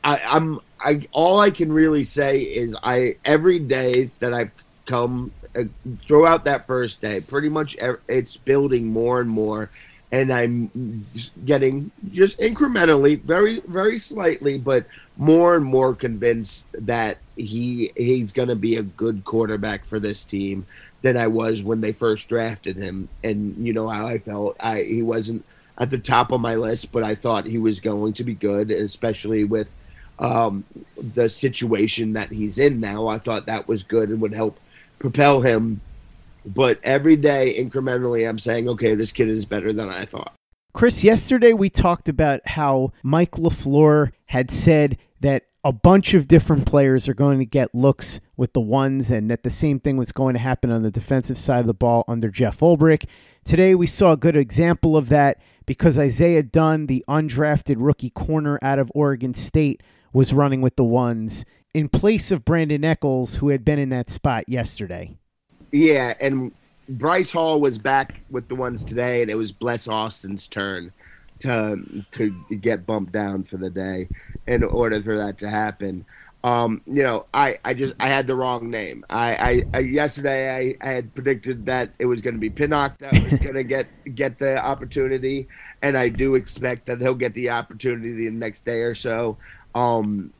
I, 0.02 0.20
I'm 0.24 0.60
I 0.80 1.06
all 1.12 1.38
I 1.38 1.50
can 1.50 1.72
really 1.72 2.02
say 2.02 2.40
is 2.40 2.74
I 2.82 3.16
every 3.24 3.58
day 3.58 4.10
that 4.18 4.32
I've 4.32 4.50
come 4.86 5.30
uh, 5.54 5.64
throughout 6.06 6.44
that 6.46 6.66
first 6.66 7.00
day, 7.00 7.20
pretty 7.20 7.48
much 7.48 7.76
ev- 7.76 8.00
it's 8.08 8.36
building 8.38 8.86
more 8.86 9.20
and 9.20 9.28
more, 9.28 9.70
and 10.10 10.32
I'm 10.32 11.06
getting 11.44 11.90
just 12.10 12.38
incrementally, 12.38 13.20
very 13.20 13.60
very 13.60 13.98
slightly, 13.98 14.58
but 14.58 14.86
more 15.20 15.54
and 15.54 15.66
more 15.66 15.94
convinced 15.94 16.66
that 16.72 17.18
he 17.36 17.92
he's 17.94 18.32
going 18.32 18.48
to 18.48 18.56
be 18.56 18.76
a 18.76 18.82
good 18.82 19.22
quarterback 19.22 19.84
for 19.84 20.00
this 20.00 20.24
team 20.24 20.66
than 21.02 21.18
I 21.18 21.26
was 21.26 21.62
when 21.62 21.82
they 21.82 21.92
first 21.92 22.26
drafted 22.26 22.76
him, 22.76 23.10
and 23.22 23.54
you 23.64 23.74
know 23.74 23.86
how 23.86 24.06
I 24.06 24.18
felt. 24.18 24.56
I 24.60 24.80
he 24.80 25.02
wasn't 25.02 25.44
at 25.76 25.90
the 25.90 25.98
top 25.98 26.32
of 26.32 26.40
my 26.40 26.54
list, 26.54 26.90
but 26.90 27.02
I 27.02 27.14
thought 27.14 27.44
he 27.44 27.58
was 27.58 27.80
going 27.80 28.14
to 28.14 28.24
be 28.24 28.34
good, 28.34 28.70
especially 28.70 29.44
with 29.44 29.68
um, 30.18 30.64
the 30.96 31.28
situation 31.28 32.14
that 32.14 32.32
he's 32.32 32.58
in 32.58 32.80
now. 32.80 33.06
I 33.06 33.18
thought 33.18 33.44
that 33.44 33.68
was 33.68 33.82
good 33.82 34.08
and 34.08 34.22
would 34.22 34.34
help 34.34 34.58
propel 34.98 35.42
him. 35.42 35.82
But 36.46 36.80
every 36.82 37.16
day, 37.16 37.62
incrementally, 37.62 38.26
I'm 38.26 38.38
saying, 38.38 38.70
okay, 38.70 38.94
this 38.94 39.12
kid 39.12 39.28
is 39.28 39.44
better 39.44 39.74
than 39.74 39.90
I 39.90 40.06
thought. 40.06 40.32
Chris, 40.72 41.04
yesterday 41.04 41.52
we 41.52 41.68
talked 41.68 42.08
about 42.08 42.40
how 42.46 42.92
Mike 43.02 43.32
LaFleur 43.32 44.12
had 44.26 44.50
said 44.50 44.96
that 45.20 45.44
a 45.62 45.72
bunch 45.72 46.14
of 46.14 46.26
different 46.26 46.66
players 46.66 47.08
are 47.08 47.14
going 47.14 47.38
to 47.38 47.44
get 47.44 47.74
looks 47.74 48.20
with 48.36 48.52
the 48.54 48.60
ones, 48.60 49.10
and 49.10 49.30
that 49.30 49.42
the 49.42 49.50
same 49.50 49.78
thing 49.78 49.96
was 49.96 50.12
going 50.12 50.32
to 50.32 50.40
happen 50.40 50.70
on 50.70 50.82
the 50.82 50.90
defensive 50.90 51.36
side 51.38 51.60
of 51.60 51.66
the 51.66 51.74
ball 51.74 52.04
under 52.08 52.30
Jeff 52.30 52.60
Ulbrich. 52.60 53.04
Today 53.44 53.74
we 53.74 53.86
saw 53.86 54.12
a 54.12 54.16
good 54.16 54.36
example 54.36 54.96
of 54.96 55.08
that 55.10 55.40
because 55.66 55.98
Isaiah 55.98 56.42
Dunn, 56.42 56.86
the 56.86 57.04
undrafted 57.08 57.76
rookie 57.78 58.10
corner 58.10 58.58
out 58.62 58.78
of 58.78 58.90
Oregon 58.94 59.34
State, 59.34 59.82
was 60.12 60.32
running 60.32 60.60
with 60.62 60.76
the 60.76 60.84
ones 60.84 61.44
in 61.74 61.88
place 61.88 62.32
of 62.32 62.44
Brandon 62.44 62.84
Echols, 62.84 63.36
who 63.36 63.48
had 63.48 63.64
been 63.64 63.78
in 63.78 63.90
that 63.90 64.08
spot 64.08 64.48
yesterday. 64.48 65.16
Yeah, 65.70 66.14
and 66.20 66.52
Bryce 66.88 67.32
Hall 67.32 67.60
was 67.60 67.78
back 67.78 68.22
with 68.30 68.48
the 68.48 68.56
ones 68.56 68.84
today, 68.84 69.22
and 69.22 69.30
it 69.30 69.36
was 69.36 69.52
Bless 69.52 69.86
Austin's 69.86 70.48
turn 70.48 70.92
to 71.40 72.04
to 72.12 72.30
get 72.60 72.86
bumped 72.86 73.12
down 73.12 73.44
for 73.44 73.56
the 73.56 73.70
day 73.70 74.08
in 74.50 74.64
order 74.64 75.00
for 75.00 75.16
that 75.16 75.38
to 75.38 75.48
happen. 75.48 76.04
Um, 76.42 76.80
you 76.86 77.04
know, 77.04 77.26
I, 77.32 77.58
I 77.64 77.74
just 77.74 77.94
I 78.00 78.08
had 78.08 78.26
the 78.26 78.34
wrong 78.34 78.68
name. 78.68 79.04
I, 79.08 79.34
I, 79.34 79.62
I 79.74 79.78
yesterday 79.80 80.74
I, 80.82 80.86
I 80.88 80.92
had 80.92 81.14
predicted 81.14 81.66
that 81.66 81.90
it 81.98 82.06
was 82.06 82.20
going 82.20 82.34
to 82.34 82.40
be 82.40 82.50
Pinnock 82.50 82.98
that 82.98 83.12
was 83.12 83.38
going 83.40 83.54
to 83.54 83.62
get 83.62 83.86
get 84.16 84.38
the 84.38 84.58
opportunity, 84.58 85.46
and 85.82 85.96
I 85.96 86.08
do 86.08 86.34
expect 86.34 86.86
that 86.86 87.00
he'll 87.00 87.14
get 87.14 87.34
the 87.34 87.50
opportunity 87.50 88.12
the 88.12 88.30
next 88.30 88.64
day 88.64 88.80
or 88.80 88.96
so. 88.96 89.36
Um, 89.74 90.32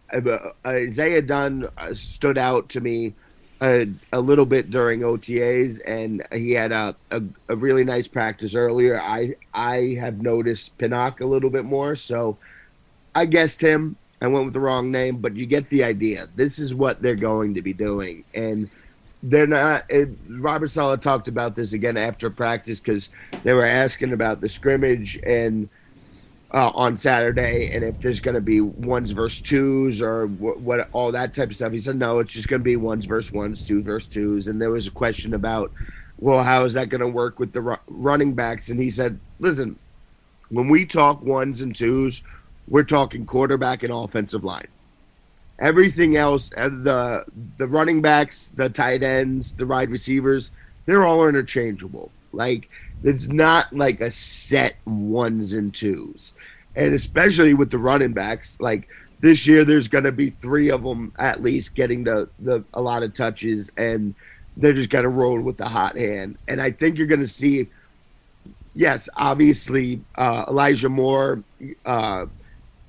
Isaiah 0.67 1.23
Dunn 1.23 1.69
uh, 1.79 1.95
stood 1.95 2.37
out 2.37 2.71
to 2.71 2.81
me 2.81 3.15
a, 3.63 3.87
a 4.13 4.21
little 4.21 4.47
bit 4.47 4.71
during 4.71 5.01
OTAs, 5.01 5.81
and 5.87 6.27
he 6.33 6.51
had 6.53 6.73
a, 6.73 6.97
a, 7.13 7.23
a, 7.49 7.55
really 7.55 7.85
nice 7.85 8.09
practice 8.09 8.57
earlier. 8.57 9.01
I 9.01 9.37
I 9.55 9.99
have 10.01 10.21
noticed 10.21 10.77
Pinnock 10.79 11.21
a 11.21 11.27
little 11.27 11.51
bit 11.51 11.65
more, 11.65 11.95
so 11.95 12.39
I 13.15 13.27
guessed 13.27 13.61
him. 13.61 13.97
I 14.21 14.27
went 14.27 14.45
with 14.45 14.55
the 14.55 14.61
wrong 14.61 14.91
name, 14.91 15.19
but 15.19 15.37
you 15.37 15.47
get 15.47 15.69
the 15.71 15.85
idea. 15.85 16.29
This 16.37 16.59
is 16.59 16.75
what 16.75 17.01
they're 17.01 17.15
going 17.15 17.55
to 17.55 17.63
be 17.63 17.73
doing, 17.73 18.25
and 18.35 18.69
they're 19.23 19.47
not. 19.47 19.85
It, 19.89 20.11
Robert 20.29 20.71
Saleh 20.71 21.01
talked 21.01 21.29
about 21.29 21.55
this 21.57 21.73
again 21.73 21.97
after 21.97 22.29
practice 22.31 22.81
because 22.81 23.11
they 23.43 23.53
were 23.53 23.65
asking 23.65 24.13
about 24.13 24.41
the 24.41 24.49
scrimmage 24.49 25.19
and 25.25 25.69
uh, 26.53 26.71
on 26.75 26.97
Saturday, 26.97 27.71
and 27.73 27.85
if 27.85 28.01
there's 28.01 28.21
going 28.21 28.35
to 28.35 28.41
be 28.41 28.61
ones 28.61 29.13
versus 29.13 29.41
twos 29.41 30.03
or 30.03 30.27
what, 30.27 30.61
what, 30.61 30.89
all 30.93 31.13
that 31.13 31.35
type 31.35 31.51
of 31.51 31.57
stuff. 31.57 31.73
He 31.73 31.81
said 31.81 31.97
no, 31.97 32.19
it's 32.19 32.33
just 32.33 32.49
going 32.49 32.61
to 32.61 32.65
be 32.65 32.77
ones 32.77 33.07
versus 33.07 33.33
ones, 33.33 33.65
twos 33.65 33.85
versus 33.85 34.09
twos. 34.09 34.49
And 34.49 34.61
there 34.61 34.71
was 34.71 34.87
a 34.87 34.91
question 34.91 35.35
about, 35.35 35.73
well, 36.19 36.43
how 36.43 36.65
is 36.65 36.75
that 36.75 36.89
going 36.89 37.01
to 37.01 37.09
work 37.09 37.39
with 37.39 37.53
the 37.53 37.61
ru- 37.61 37.77
running 37.87 38.35
backs? 38.35 38.69
And 38.69 38.81
he 38.81 38.91
said, 38.91 39.21
listen, 39.39 39.79
when 40.49 40.69
we 40.69 40.87
talk 40.87 41.23
ones 41.23 41.63
and 41.63 41.75
twos, 41.75 42.25
we're 42.71 42.85
talking 42.85 43.27
quarterback 43.27 43.83
and 43.83 43.93
offensive 43.93 44.45
line. 44.45 44.69
Everything 45.59 46.17
else, 46.17 46.51
uh, 46.57 46.71
the 46.71 47.25
the 47.59 47.67
running 47.67 48.01
backs, 48.01 48.51
the 48.55 48.71
tight 48.71 49.03
ends, 49.03 49.53
the 49.53 49.67
wide 49.67 49.91
receivers, 49.91 50.53
they're 50.87 51.05
all 51.05 51.29
interchangeable. 51.29 52.11
Like 52.33 52.71
it's 53.03 53.29
not 53.29 53.75
like 53.75 54.01
a 54.01 54.11
set 54.11 54.77
ones 54.87 55.53
and 55.53 55.75
twos. 55.75 56.35
And 56.77 56.95
especially 56.95 57.53
with 57.53 57.71
the 57.71 57.79
running 57.79 58.13
backs, 58.13 58.59
like 58.61 58.89
this 59.21 59.47
year, 59.47 59.65
there's 59.65 59.89
going 59.89 60.05
to 60.05 60.13
be 60.13 60.31
three 60.31 60.71
of 60.71 60.83
them 60.83 61.13
at 61.19 61.43
least 61.43 61.75
getting 61.75 62.05
the, 62.05 62.29
the 62.39 62.65
a 62.73 62.81
lot 62.81 63.03
of 63.03 63.13
touches, 63.13 63.71
and 63.77 64.15
they're 64.57 64.73
just 64.73 64.91
going 64.91 65.03
to 65.03 65.09
roll 65.09 65.41
with 65.41 65.57
the 65.57 65.69
hot 65.69 65.97
hand. 65.97 66.39
And 66.49 66.61
I 66.61 66.71
think 66.71 66.97
you're 66.97 67.07
going 67.07 67.21
to 67.21 67.29
see, 67.29 67.69
yes, 68.75 69.09
obviously, 69.17 70.01
uh, 70.15 70.47
Elijah 70.49 70.89
Moore, 70.89 71.43
uh, 71.85 72.27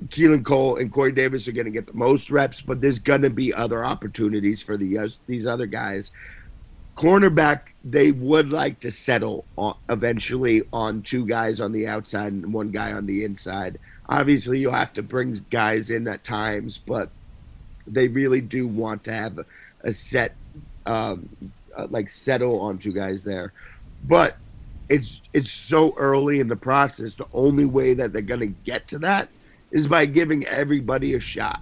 Keelan 0.07 0.43
Cole, 0.43 0.77
and 0.77 0.91
Corey 0.91 1.11
Davis 1.11 1.47
are 1.47 1.51
going 1.51 1.65
to 1.65 1.71
get 1.71 1.87
the 1.87 1.93
most 1.93 2.31
reps, 2.31 2.61
but 2.61 2.81
there's 2.81 2.99
going 2.99 3.21
to 3.21 3.29
be 3.29 3.53
other 3.53 3.85
opportunities 3.85 4.63
for 4.63 4.77
the 4.77 4.97
uh, 4.97 5.09
these 5.27 5.45
other 5.45 5.67
guys 5.67 6.11
cornerback 7.01 7.61
they 7.83 8.11
would 8.11 8.53
like 8.53 8.79
to 8.79 8.91
settle 8.91 9.45
on, 9.57 9.75
eventually 9.89 10.61
on 10.71 11.01
two 11.01 11.25
guys 11.25 11.59
on 11.59 11.71
the 11.71 11.87
outside 11.87 12.31
and 12.31 12.53
one 12.53 12.69
guy 12.69 12.91
on 12.91 13.05
the 13.05 13.23
inside. 13.23 13.79
Obviously, 14.07 14.59
you'll 14.59 14.73
have 14.73 14.93
to 14.93 15.01
bring 15.01 15.43
guys 15.49 15.89
in 15.89 16.07
at 16.07 16.23
times, 16.23 16.77
but 16.77 17.09
they 17.87 18.07
really 18.07 18.41
do 18.41 18.67
want 18.67 19.03
to 19.05 19.13
have 19.13 19.39
a, 19.83 19.93
set, 19.93 20.35
um, 20.85 21.29
uh, 21.75 21.87
like 21.89 22.09
settle 22.09 22.61
on 22.61 22.77
two 22.77 22.91
guys 22.91 23.23
there. 23.23 23.53
But 24.03 24.37
it's 24.89 25.21
it's 25.33 25.51
so 25.51 25.95
early 25.97 26.39
in 26.39 26.49
the 26.49 26.55
process. 26.55 27.15
The 27.15 27.25
only 27.33 27.65
way 27.65 27.93
that 27.93 28.11
they're 28.11 28.21
going 28.21 28.41
to 28.41 28.47
get 28.47 28.87
to 28.89 28.99
that 28.99 29.29
is 29.71 29.87
by 29.87 30.05
giving 30.05 30.45
everybody 30.45 31.13
a 31.13 31.19
shot. 31.19 31.61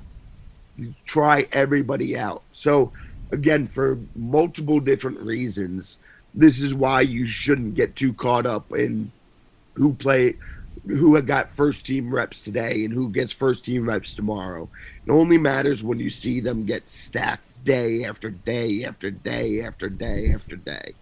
You 0.78 0.94
try 1.06 1.48
everybody 1.52 2.18
out. 2.18 2.44
So 2.52 2.92
again, 3.32 3.68
for 3.68 4.00
multiple 4.16 4.80
different 4.80 5.20
reasons, 5.20 5.98
this 6.34 6.60
is 6.60 6.74
why 6.74 7.02
you 7.02 7.26
shouldn't 7.26 7.76
get 7.76 7.96
too 7.96 8.14
caught 8.14 8.46
up 8.46 8.72
in 8.72 9.12
who 9.74 9.94
play 9.94 10.36
who 10.88 11.20
got 11.22 11.50
first 11.52 11.86
team 11.86 12.14
reps 12.14 12.42
today 12.44 12.86
and 12.86 12.94
who 12.94 13.10
gets 13.10 13.34
first 13.34 13.64
team 13.66 13.88
reps 13.88 14.16
tomorrow. 14.16 14.70
It 15.06 15.12
only 15.12 15.38
matters 15.38 15.84
when 15.84 16.00
you 16.00 16.10
see 16.10 16.40
them 16.40 16.66
get 16.66 16.90
stacked 16.90 17.64
day 17.64 18.06
after 18.06 18.30
day 18.30 18.86
after 18.86 19.12
day 19.12 19.62
after 19.62 19.90
day 19.90 20.34
after 20.34 20.56
day. 20.56 20.94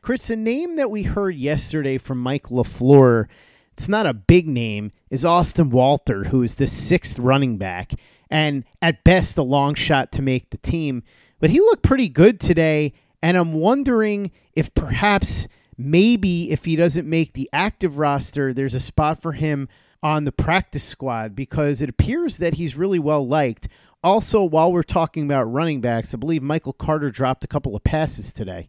Chris, 0.00 0.26
the 0.26 0.36
name 0.36 0.76
that 0.76 0.90
we 0.90 1.04
heard 1.04 1.36
yesterday 1.36 1.96
from 1.96 2.18
Mike 2.18 2.48
LaFleur, 2.48 3.28
it's 3.72 3.88
not 3.88 4.06
a 4.06 4.14
big 4.14 4.46
name, 4.46 4.90
is 5.10 5.24
Austin 5.24 5.70
Walter, 5.70 6.24
who 6.24 6.42
is 6.42 6.56
the 6.56 6.66
sixth 6.66 7.18
running 7.18 7.56
back, 7.56 7.92
and 8.30 8.64
at 8.80 9.04
best 9.04 9.38
a 9.38 9.42
long 9.42 9.74
shot 9.74 10.12
to 10.12 10.22
make 10.22 10.50
the 10.50 10.58
team. 10.58 11.02
But 11.40 11.50
he 11.50 11.60
looked 11.60 11.82
pretty 11.82 12.08
good 12.08 12.38
today, 12.38 12.92
and 13.22 13.36
I'm 13.36 13.54
wondering 13.54 14.30
if 14.54 14.72
perhaps 14.74 15.48
maybe 15.78 16.50
if 16.50 16.64
he 16.64 16.76
doesn't 16.76 17.08
make 17.08 17.32
the 17.32 17.48
active 17.52 17.98
roster, 17.98 18.52
there's 18.52 18.74
a 18.74 18.80
spot 18.80 19.20
for 19.20 19.32
him 19.32 19.68
on 20.02 20.24
the 20.24 20.32
practice 20.32 20.84
squad 20.84 21.34
because 21.34 21.80
it 21.80 21.88
appears 21.88 22.38
that 22.38 22.54
he's 22.54 22.76
really 22.76 22.98
well 22.98 23.26
liked. 23.26 23.68
Also, 24.04 24.42
while 24.42 24.72
we're 24.72 24.82
talking 24.82 25.24
about 25.24 25.44
running 25.44 25.80
backs, 25.80 26.12
I 26.12 26.18
believe 26.18 26.42
Michael 26.42 26.72
Carter 26.72 27.10
dropped 27.10 27.44
a 27.44 27.48
couple 27.48 27.76
of 27.76 27.84
passes 27.84 28.32
today. 28.32 28.68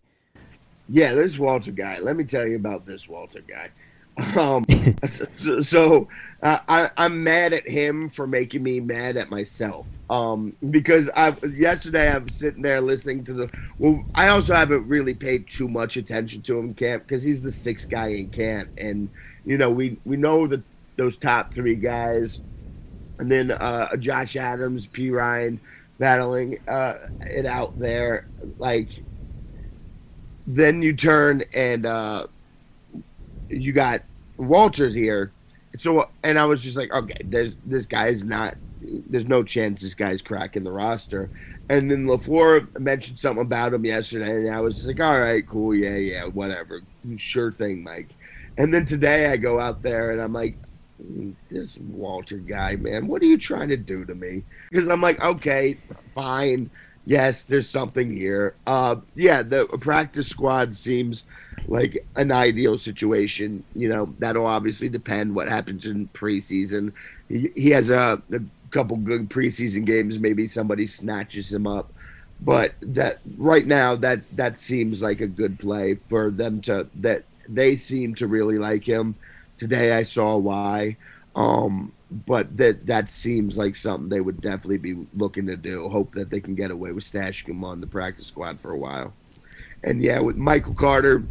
Yeah, 0.89 1.13
this 1.13 1.39
Walter 1.39 1.71
guy. 1.71 1.99
Let 1.99 2.15
me 2.15 2.23
tell 2.23 2.47
you 2.47 2.55
about 2.55 2.85
this 2.85 3.09
Walter 3.09 3.41
guy. 3.41 3.69
Um, 4.37 4.65
so, 5.63 6.07
uh, 6.41 6.59
I, 6.67 6.91
I'm 6.97 7.23
mad 7.23 7.53
at 7.53 7.67
him 7.67 8.09
for 8.09 8.27
making 8.27 8.61
me 8.61 8.79
mad 8.79 9.15
at 9.15 9.29
myself. 9.29 9.85
Um, 10.09 10.55
because 10.69 11.09
I 11.15 11.33
yesterday 11.47 12.11
I'm 12.11 12.27
sitting 12.29 12.61
there 12.61 12.81
listening 12.81 13.23
to 13.25 13.33
the. 13.33 13.51
Well, 13.79 14.03
I 14.13 14.27
also 14.27 14.53
haven't 14.53 14.87
really 14.87 15.13
paid 15.13 15.47
too 15.47 15.67
much 15.67 15.97
attention 15.97 16.41
to 16.43 16.59
him 16.59 16.73
camp 16.73 17.03
because 17.07 17.23
he's 17.23 17.41
the 17.41 17.51
sixth 17.51 17.89
guy 17.89 18.07
in 18.07 18.29
camp, 18.29 18.69
and 18.77 19.09
you 19.45 19.57
know 19.57 19.71
we 19.71 19.97
we 20.05 20.17
know 20.17 20.45
that 20.47 20.61
those 20.97 21.17
top 21.17 21.53
three 21.53 21.75
guys, 21.75 22.41
and 23.17 23.31
then 23.31 23.51
uh, 23.51 23.95
Josh 23.95 24.35
Adams, 24.35 24.85
Perine 24.85 25.59
battling 25.97 26.59
uh, 26.67 26.95
it 27.21 27.45
out 27.45 27.79
there. 27.79 28.27
Like 28.59 28.89
then 30.45 30.81
you 30.81 30.93
turn 30.93 31.43
and 31.53 31.85
uh, 31.85 32.27
you 33.53 33.71
got 33.71 34.01
Walters 34.37 34.93
here. 34.93 35.31
So 35.75 36.09
and 36.23 36.37
I 36.37 36.45
was 36.45 36.61
just 36.61 36.77
like, 36.77 36.91
okay, 36.91 37.21
there's 37.23 37.53
this 37.65 37.85
guy's 37.85 38.23
not. 38.23 38.57
There's 38.81 39.27
no 39.27 39.43
chance 39.43 39.81
this 39.81 39.95
guy's 39.95 40.21
cracking 40.21 40.63
the 40.63 40.71
roster. 40.71 41.29
And 41.69 41.89
then 41.89 42.05
LaFleur 42.05 42.77
mentioned 42.77 43.19
something 43.19 43.41
about 43.41 43.73
him 43.73 43.85
yesterday, 43.85 44.47
and 44.47 44.53
I 44.53 44.59
was 44.59 44.85
like, 44.85 44.99
all 44.99 45.17
right, 45.17 45.47
cool, 45.47 45.73
yeah, 45.73 45.95
yeah, 45.95 46.25
whatever, 46.25 46.81
sure 47.17 47.53
thing, 47.53 47.81
Mike. 47.81 48.09
And 48.57 48.73
then 48.73 48.85
today 48.85 49.27
I 49.27 49.37
go 49.37 49.61
out 49.61 49.81
there 49.81 50.11
and 50.11 50.21
I'm 50.21 50.33
like, 50.33 50.57
this 51.49 51.77
Walter 51.77 52.35
guy, 52.37 52.75
man, 52.75 53.07
what 53.07 53.21
are 53.21 53.25
you 53.25 53.37
trying 53.37 53.69
to 53.69 53.77
do 53.77 54.03
to 54.03 54.13
me? 54.13 54.43
Because 54.69 54.89
I'm 54.89 55.01
like, 55.01 55.21
okay, 55.21 55.77
fine 56.13 56.69
yes, 57.05 57.43
there's 57.43 57.69
something 57.69 58.11
here. 58.11 58.55
Uh, 58.65 58.97
yeah, 59.15 59.41
the 59.41 59.65
practice 59.65 60.27
squad 60.27 60.75
seems 60.75 61.25
like 61.67 62.05
an 62.15 62.31
ideal 62.31 62.77
situation. 62.77 63.63
You 63.75 63.89
know, 63.89 64.13
that'll 64.19 64.45
obviously 64.45 64.89
depend 64.89 65.35
what 65.35 65.49
happens 65.49 65.85
in 65.85 66.07
preseason. 66.09 66.93
He, 67.29 67.51
he 67.55 67.69
has 67.71 67.89
a, 67.89 68.21
a 68.31 68.39
couple 68.71 68.97
good 68.97 69.29
preseason 69.29 69.85
games. 69.85 70.19
Maybe 70.19 70.47
somebody 70.47 70.87
snatches 70.87 71.53
him 71.53 71.67
up. 71.67 71.91
But 72.41 72.73
that 72.81 73.19
right 73.37 73.65
now, 73.65 73.95
that 73.95 74.21
that 74.35 74.59
seems 74.59 75.01
like 75.01 75.21
a 75.21 75.27
good 75.27 75.59
play 75.59 75.99
for 76.09 76.29
them 76.29 76.61
to 76.63 76.87
that 76.95 77.23
they 77.47 77.75
seem 77.75 78.15
to 78.15 78.27
really 78.27 78.57
like 78.57 78.85
him. 78.85 79.15
Today 79.57 79.93
I 79.93 80.03
saw 80.03 80.37
why. 80.37 80.97
Um, 81.35 81.93
but 82.25 82.57
that 82.57 82.85
that 82.85 83.09
seems 83.09 83.57
like 83.57 83.75
something 83.75 84.09
they 84.09 84.21
would 84.21 84.41
definitely 84.41 84.77
be 84.77 85.07
looking 85.15 85.47
to 85.47 85.55
do. 85.55 85.89
Hope 85.89 86.13
that 86.15 86.29
they 86.29 86.39
can 86.39 86.55
get 86.55 86.69
away 86.69 86.91
with 86.91 87.05
stashing 87.05 87.49
him 87.49 87.63
on 87.63 87.81
the 87.81 87.87
practice 87.87 88.27
squad 88.27 88.59
for 88.59 88.71
a 88.71 88.77
while. 88.77 89.13
And 89.83 90.01
yeah, 90.01 90.19
with 90.19 90.37
Michael 90.37 90.75
Carter, 90.75 91.23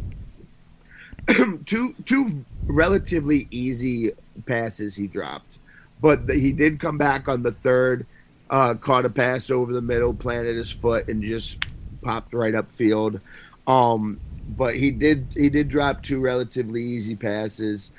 two 1.65 1.95
two 2.05 2.45
relatively 2.65 3.47
easy 3.51 4.11
passes 4.45 4.95
he 4.95 5.07
dropped, 5.07 5.57
but 6.01 6.29
he 6.29 6.51
did 6.51 6.79
come 6.79 6.97
back 6.97 7.27
on 7.27 7.43
the 7.43 7.51
third, 7.51 8.05
uh, 8.49 8.73
caught 8.75 9.05
a 9.05 9.09
pass 9.09 9.49
over 9.49 9.73
the 9.73 9.81
middle, 9.81 10.13
planted 10.13 10.55
his 10.55 10.71
foot, 10.71 11.07
and 11.07 11.23
just 11.23 11.65
popped 12.01 12.33
right 12.33 12.53
upfield. 12.53 13.21
Um, 13.67 14.19
but 14.57 14.75
he 14.75 14.91
did 14.91 15.27
he 15.33 15.49
did 15.49 15.69
drop 15.69 16.03
two 16.03 16.19
relatively 16.19 16.83
easy 16.83 17.15
passes 17.15 17.93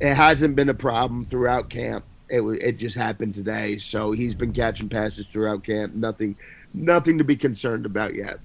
it 0.00 0.14
hasn't 0.14 0.56
been 0.56 0.68
a 0.68 0.74
problem 0.74 1.24
throughout 1.26 1.70
camp. 1.70 2.04
It 2.28 2.40
it 2.40 2.78
just 2.78 2.96
happened 2.96 3.34
today. 3.34 3.78
So 3.78 4.12
he's 4.12 4.34
been 4.34 4.52
catching 4.52 4.88
passes 4.88 5.26
throughout 5.26 5.64
camp. 5.64 5.94
Nothing 5.94 6.36
nothing 6.74 7.18
to 7.18 7.24
be 7.24 7.36
concerned 7.36 7.86
about 7.86 8.14
yet. 8.14 8.40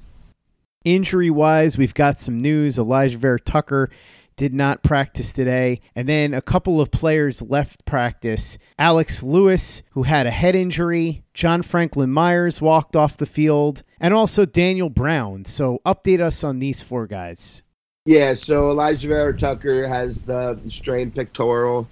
Injury 0.83 1.29
wise, 1.29 1.77
we've 1.77 1.93
got 1.93 2.19
some 2.19 2.39
news. 2.39 2.77
Alijah 2.77 3.15
Vera-Tucker 3.15 3.89
did 4.35 4.53
not 4.53 4.81
practice 4.81 5.31
today. 5.31 5.81
And 5.95 6.09
then 6.09 6.33
a 6.33 6.41
couple 6.41 6.81
of 6.81 6.89
players 6.89 7.43
left 7.43 7.85
practice. 7.85 8.57
Alex 8.79 9.21
Lewis, 9.21 9.83
who 9.91 10.03
had 10.03 10.25
a 10.25 10.31
head 10.31 10.55
injury, 10.55 11.23
John 11.35 11.61
Franklin 11.61 12.11
Myers 12.11 12.61
walked 12.61 12.95
off 12.95 13.17
the 13.17 13.27
field, 13.27 13.83
and 13.99 14.13
also 14.13 14.45
Daniel 14.45 14.89
Brown. 14.89 15.45
So 15.45 15.79
update 15.85 16.19
us 16.19 16.43
on 16.43 16.57
these 16.57 16.81
four 16.81 17.05
guys. 17.05 17.61
Yeah, 18.05 18.33
so 18.33 18.75
Alijah 18.75 19.09
Vera-Tucker 19.09 19.87
has 19.87 20.23
the 20.23 20.59
strained 20.69 21.13
pectoral. 21.13 21.87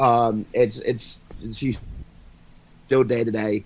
Um, 0.00 0.44
it's 0.52 0.80
it's 0.80 1.20
he's 1.40 1.80
still 2.86 3.04
day 3.04 3.22
to 3.22 3.30
day. 3.30 3.62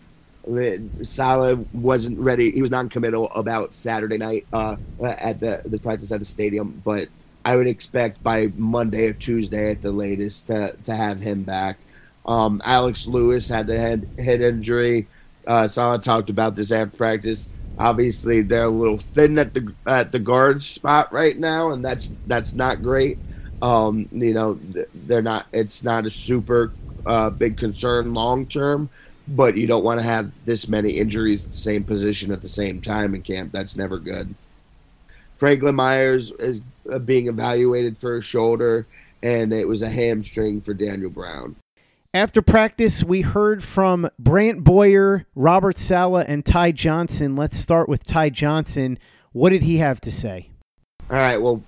Saleh 1.05 1.59
wasn't 1.73 2.19
ready. 2.19 2.53
He 2.53 2.63
was 2.63 2.71
non-committal 2.71 3.31
about 3.35 3.75
Saturday 3.75 4.19
night 4.19 4.47
uh, 4.53 4.77
at 5.03 5.41
the 5.41 5.63
the 5.65 5.79
practice 5.79 6.13
at 6.13 6.21
the 6.21 6.25
stadium, 6.25 6.81
but 6.85 7.09
I 7.45 7.57
would 7.57 7.67
expect 7.67 8.23
by 8.23 8.51
Monday 8.57 9.07
or 9.07 9.13
Tuesday 9.13 9.71
at 9.71 9.83
the 9.83 9.93
latest 9.93 10.49
to, 10.49 10.77
to 10.85 10.95
have 10.95 11.21
him 11.21 11.45
back. 11.45 11.79
Um, 12.25 12.61
Alex 12.65 13.07
Lewis 13.07 13.49
had 13.49 13.67
the 13.67 13.79
head 13.79 14.09
head 14.19 14.41
injury. 14.41 15.07
Uh, 15.47 15.69
Saleh 15.69 16.03
talked 16.03 16.29
about 16.29 16.57
this 16.57 16.73
after 16.73 16.97
practice. 16.97 17.51
Obviously, 17.79 18.41
they're 18.41 18.65
a 18.65 18.69
little 18.69 18.99
thin 18.99 19.39
at 19.39 19.55
the 19.55 19.73
at 19.87 20.11
the 20.11 20.19
guard 20.19 20.63
spot 20.63 21.13
right 21.13 21.39
now, 21.39 21.71
and 21.71 21.85
that's 21.85 22.11
that's 22.27 22.53
not 22.53 22.83
great. 22.83 23.19
Um, 23.63 24.09
you 24.13 24.35
know, 24.35 24.59
they're 24.95 25.23
not. 25.23 25.47
It's 25.53 25.85
not 25.85 26.07
a 26.07 26.11
super 26.11 26.73
uh, 27.05 27.31
big 27.31 27.57
concern 27.57 28.13
long 28.13 28.47
term, 28.47 28.91
but 29.29 29.57
you 29.57 29.67
don't 29.67 29.85
want 29.85 30.01
to 30.01 30.07
have 30.07 30.31
this 30.45 30.69
many 30.69 30.91
injuries 30.91 31.45
at 31.45 31.53
the 31.53 31.57
same 31.57 31.85
position 31.85 32.33
at 32.33 32.43
the 32.43 32.49
same 32.49 32.81
time 32.81 33.15
in 33.15 33.23
camp. 33.23 33.53
That's 33.53 33.77
never 33.77 33.99
good. 33.99 34.35
Franklin 35.37 35.75
Myers 35.75 36.31
is 36.39 36.63
uh, 36.91 36.99
being 36.99 37.29
evaluated 37.29 37.99
for 37.99 38.17
a 38.17 38.23
shoulder, 38.23 38.87
and 39.23 39.53
it 39.53 39.69
was 39.69 39.83
a 39.83 39.91
hamstring 39.91 40.61
for 40.61 40.73
Daniel 40.73 41.11
Brown. 41.11 41.57
After 42.15 42.41
practice, 42.41 43.05
we 43.05 43.21
heard 43.21 43.63
from 43.63 44.09
Brant 44.19 44.65
Boyer, 44.65 45.27
Robert 45.35 45.77
Saleh, 45.77 46.25
and 46.27 46.47
Ty 46.47 46.73
Johnson. 46.73 47.37
Let's 47.37 47.59
start 47.59 47.91
with 47.91 48.05
Ty 48.05 48.31
Johnson. 48.31 48.99
What 49.33 49.51
did 49.51 49.63
he 49.63 49.77
have 49.79 50.01
to 50.01 50.11
say? 50.11 50.49
All 51.11 51.19
right. 51.19 51.37
Well, 51.37 51.63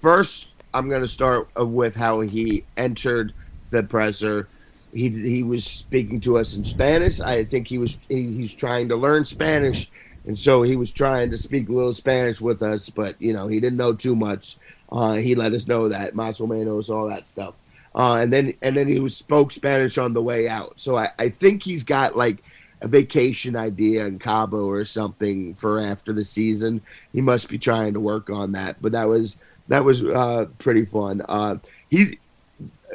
first, 0.00 0.46
I'm 0.72 0.88
going 0.88 1.00
to 1.00 1.08
start 1.08 1.48
with 1.56 1.96
how 1.96 2.20
he 2.20 2.64
entered 2.76 3.32
the 3.70 3.82
presser. 3.82 4.48
He 4.94 5.08
he 5.08 5.42
was 5.42 5.64
speaking 5.64 6.20
to 6.22 6.38
us 6.38 6.56
in 6.56 6.64
Spanish. 6.64 7.20
I 7.20 7.44
think 7.44 7.68
he 7.68 7.78
was 7.78 7.98
he, 8.08 8.32
he's 8.32 8.54
trying 8.54 8.88
to 8.88 8.96
learn 8.96 9.24
Spanish, 9.24 9.90
and 10.26 10.38
so 10.38 10.62
he 10.62 10.76
was 10.76 10.92
trying 10.92 11.30
to 11.30 11.36
speak 11.36 11.68
a 11.68 11.72
little 11.72 11.92
Spanish 11.92 12.40
with 12.40 12.62
us. 12.62 12.90
But 12.90 13.20
you 13.20 13.32
know, 13.32 13.48
he 13.48 13.60
didn't 13.60 13.78
know 13.78 13.92
too 13.92 14.16
much. 14.16 14.56
Uh, 14.90 15.14
he 15.14 15.34
let 15.34 15.52
us 15.52 15.66
know 15.66 15.88
that 15.88 16.14
más 16.14 16.40
o 16.40 16.94
all 16.94 17.08
that 17.08 17.26
stuff 17.26 17.54
uh, 17.94 18.14
and 18.14 18.32
then 18.32 18.54
and 18.60 18.76
then 18.76 18.88
he 18.88 18.98
was 18.98 19.16
spoke 19.16 19.52
Spanish 19.52 19.98
on 19.98 20.14
the 20.14 20.22
way 20.22 20.48
out. 20.48 20.74
So 20.76 20.96
I, 20.96 21.10
I 21.18 21.28
think 21.28 21.62
he's 21.62 21.84
got 21.84 22.16
like 22.16 22.42
a 22.80 22.88
vacation 22.88 23.56
idea 23.56 24.04
in 24.06 24.18
Cabo 24.18 24.66
or 24.66 24.84
something 24.84 25.54
for 25.54 25.78
after 25.80 26.12
the 26.12 26.24
season. 26.24 26.82
He 27.12 27.20
must 27.20 27.48
be 27.48 27.58
trying 27.58 27.94
to 27.94 28.00
work 28.00 28.30
on 28.30 28.52
that. 28.52 28.76
But 28.82 28.92
that 28.92 29.08
was 29.08 29.38
that 29.68 29.84
was 29.84 30.02
uh, 30.02 30.46
pretty 30.58 30.84
fun. 30.84 31.22
Uh, 31.28 31.56
he 31.88 32.18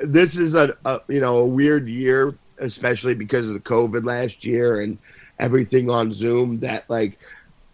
this 0.03 0.37
is 0.37 0.55
a, 0.55 0.75
a 0.85 1.01
you 1.07 1.19
know 1.19 1.37
a 1.37 1.45
weird 1.45 1.87
year, 1.87 2.35
especially 2.59 3.13
because 3.13 3.47
of 3.47 3.53
the 3.53 3.59
COVID 3.59 4.05
last 4.05 4.45
year 4.45 4.81
and 4.81 4.97
everything 5.37 5.89
on 5.89 6.13
Zoom. 6.13 6.59
That 6.59 6.89
like 6.89 7.19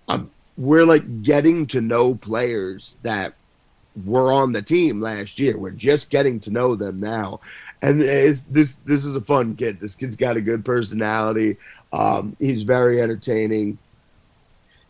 um, 0.08 0.32
we're 0.58 0.86
like 0.86 1.24
getting 1.24 1.68
to 1.68 1.82
know 1.82 2.16
players 2.16 2.98
that 3.04 3.34
were 4.06 4.32
on 4.32 4.52
the 4.52 4.62
team 4.62 5.02
last 5.02 5.40
year. 5.40 5.58
We're 5.58 5.72
just 5.72 6.10
getting 6.10 6.40
to 6.42 6.52
know 6.52 6.76
them 6.76 7.00
now, 7.00 7.40
and 7.82 8.02
this 8.02 8.78
this 8.86 9.06
is 9.06 9.16
a 9.16 9.22
fun 9.22 9.56
kid. 9.56 9.80
This 9.80 9.96
kid's 9.96 10.18
got 10.18 10.38
a 10.38 10.42
good 10.42 10.66
personality. 10.66 11.58
Um, 11.94 12.36
he's 12.40 12.64
very 12.64 13.02
entertaining. 13.02 13.78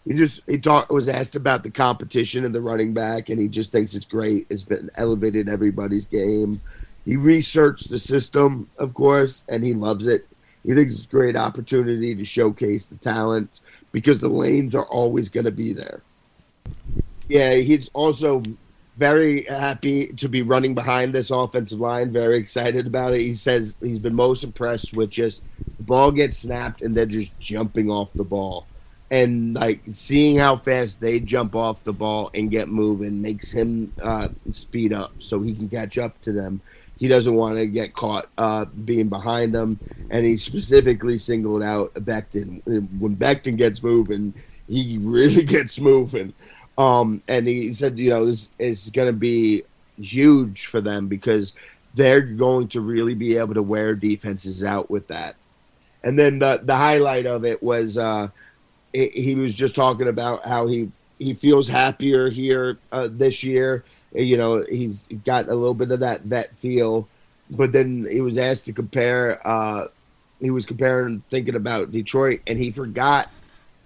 He 0.06 0.14
just 0.14 0.42
he 0.48 0.58
talked 0.60 0.92
was 0.92 1.10
asked 1.10 1.36
about 1.36 1.64
the 1.64 1.72
competition 1.72 2.46
and 2.46 2.54
the 2.54 2.62
running 2.62 2.94
back, 2.94 3.30
and 3.30 3.40
he 3.40 3.48
just 3.48 3.72
thinks 3.72 3.96
it's 3.96 4.06
great. 4.06 4.46
It's 4.50 4.64
been 4.64 4.92
elevated 4.96 5.50
everybody's 5.50 6.06
game. 6.06 6.62
He 7.06 7.16
researched 7.16 7.90
the 7.90 8.00
system, 8.00 8.70
of 8.78 8.94
course, 8.94 9.44
and 9.48 9.64
he 9.64 9.74
loves 9.74 10.08
it. 10.08 10.28
He 10.64 10.74
thinks 10.74 10.96
it's 10.96 11.06
a 11.06 11.10
great 11.10 11.38
opportunity 11.38 12.16
to 12.16 12.26
showcase 12.26 12.88
the 12.88 12.98
talent 12.98 13.60
because 13.92 14.20
the 14.20 14.28
lanes 14.28 14.76
are 14.76 14.86
always 14.86 15.30
going 15.30 15.46
to 15.46 15.52
be 15.52 15.72
there. 15.72 16.02
Yeah, 17.28 17.54
he's 17.56 17.90
also 17.94 18.42
very 18.98 19.44
happy 19.44 20.08
to 20.14 20.30
be 20.30 20.42
running 20.42 20.74
behind 20.74 21.14
this 21.14 21.30
offensive 21.30 21.80
line. 21.80 22.12
Very 22.12 22.38
excited 22.38 22.88
about 22.88 23.14
it. 23.14 23.22
He 23.22 23.36
says 23.36 23.76
he's 23.82 24.00
been 24.00 24.16
most 24.16 24.44
impressed 24.44 24.94
with 24.94 25.10
just 25.10 25.44
the 25.78 25.84
ball 25.84 26.12
gets 26.12 26.40
snapped 26.40 26.82
and 26.82 26.96
they're 26.96 27.06
just 27.06 27.38
jumping 27.40 27.90
off 27.90 28.12
the 28.14 28.24
ball. 28.24 28.66
And 29.12 29.54
like 29.54 29.82
seeing 29.94 30.38
how 30.38 30.58
fast 30.58 31.00
they 31.00 31.20
jump 31.20 31.56
off 31.56 31.84
the 31.84 31.94
ball 31.94 32.32
and 32.34 32.50
get 32.50 32.70
moving 32.70 33.22
makes 33.22 33.52
him 33.52 33.94
uh, 34.02 34.30
speed 34.52 34.94
up 34.94 35.12
so 35.20 35.42
he 35.42 35.54
can 35.54 35.70
catch 35.70 35.98
up 35.98 36.20
to 36.24 36.32
them. 36.32 36.62
He 36.98 37.08
doesn't 37.08 37.34
want 37.34 37.58
to 37.58 37.66
get 37.66 37.94
caught 37.94 38.30
uh, 38.38 38.66
being 38.66 39.10
behind 39.10 39.54
them. 39.54 39.80
And 40.10 40.26
he 40.26 40.38
specifically 40.38 41.18
singled 41.18 41.64
out 41.64 41.94
Becton. 41.96 42.62
When 42.66 43.16
Becton 43.16 43.58
gets 43.58 43.84
moving, 43.84 44.34
he 44.68 44.98
really 44.98 45.44
gets 45.56 45.80
moving. 45.80 46.34
Um, 46.78 47.22
and 47.28 47.48
he 47.48 47.74
said, 47.74 47.98
you 47.98 48.10
know, 48.10 48.26
this 48.26 48.52
is 48.60 48.90
going 48.90 49.08
to 49.08 49.14
be 49.14 49.64
huge 49.98 50.66
for 50.66 50.82
them 50.82 51.08
because 51.08 51.54
they're 51.94 52.22
going 52.22 52.68
to 52.70 52.82
really 52.82 53.14
be 53.14 53.38
able 53.38 53.54
to 53.54 53.64
wear 53.64 53.96
defenses 53.96 54.64
out 54.64 54.90
with 54.90 55.08
that. 55.08 55.36
And 56.04 56.20
then 56.20 56.40
the 56.40 56.62
the 56.64 56.76
highlight 56.76 57.26
of 57.26 57.46
it 57.46 57.64
was 57.64 57.98
uh, 57.98 58.28
it, 58.94 59.12
he 59.14 59.36
was 59.36 59.56
just 59.56 59.76
talking 59.76 60.08
about 60.08 60.48
how 60.48 60.68
he 60.68 60.92
he 61.18 61.34
feels 61.34 61.68
happier 61.68 62.30
here 62.30 62.78
uh, 62.92 63.08
this 63.10 63.44
year. 63.44 63.84
You 64.16 64.38
know, 64.38 64.66
he's 64.70 65.06
got 65.26 65.50
a 65.50 65.56
little 65.56 65.74
bit 65.74 65.92
of 65.92 66.00
that 66.00 66.22
vet 66.22 66.58
feel, 66.58 67.08
but 67.50 67.72
then 67.72 68.08
he 68.10 68.22
was 68.22 68.38
asked 68.38 68.66
to 68.66 68.74
compare. 68.74 69.46
Uh, 69.46 69.88
he 70.40 70.50
was 70.52 70.66
comparing, 70.66 71.24
thinking 71.30 71.56
about 71.56 71.92
Detroit, 71.92 72.42
and 72.48 72.58
he 72.58 72.72
forgot 72.72 73.30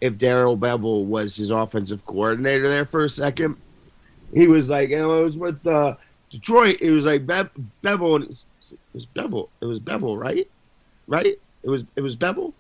if 0.02 0.18
Darrell 0.18 0.58
Bevell 0.58 1.06
was 1.06 1.36
his 1.36 1.52
offensive 1.52 2.06
coordinator 2.06 2.68
there 2.70 2.86
for 2.86 3.04
a 3.04 3.10
second. 3.10 3.58
He 4.34 4.48
was 4.48 4.70
like, 4.70 4.90
you 4.90 5.00
know, 5.00 5.22
it 5.22 5.26
was 5.26 5.38
with 5.38 5.66
uh, 5.66 5.96
Detroit. 6.30 6.78
It 6.82 6.92
was 6.92 7.06
like 7.06 7.26
Be- 7.26 7.64
Bevell. 7.84 8.24
It 8.24 8.78
was 8.94 9.06
Bevell 9.06 9.50
It 9.62 9.66
was 9.66 9.80
Bevell, 9.80 10.20
right? 10.20 10.48
Right? 11.08 11.40
It 11.64 11.70
was 11.70 11.84
it 11.96 12.02
was 12.02 12.16
Bevell. 12.16 12.54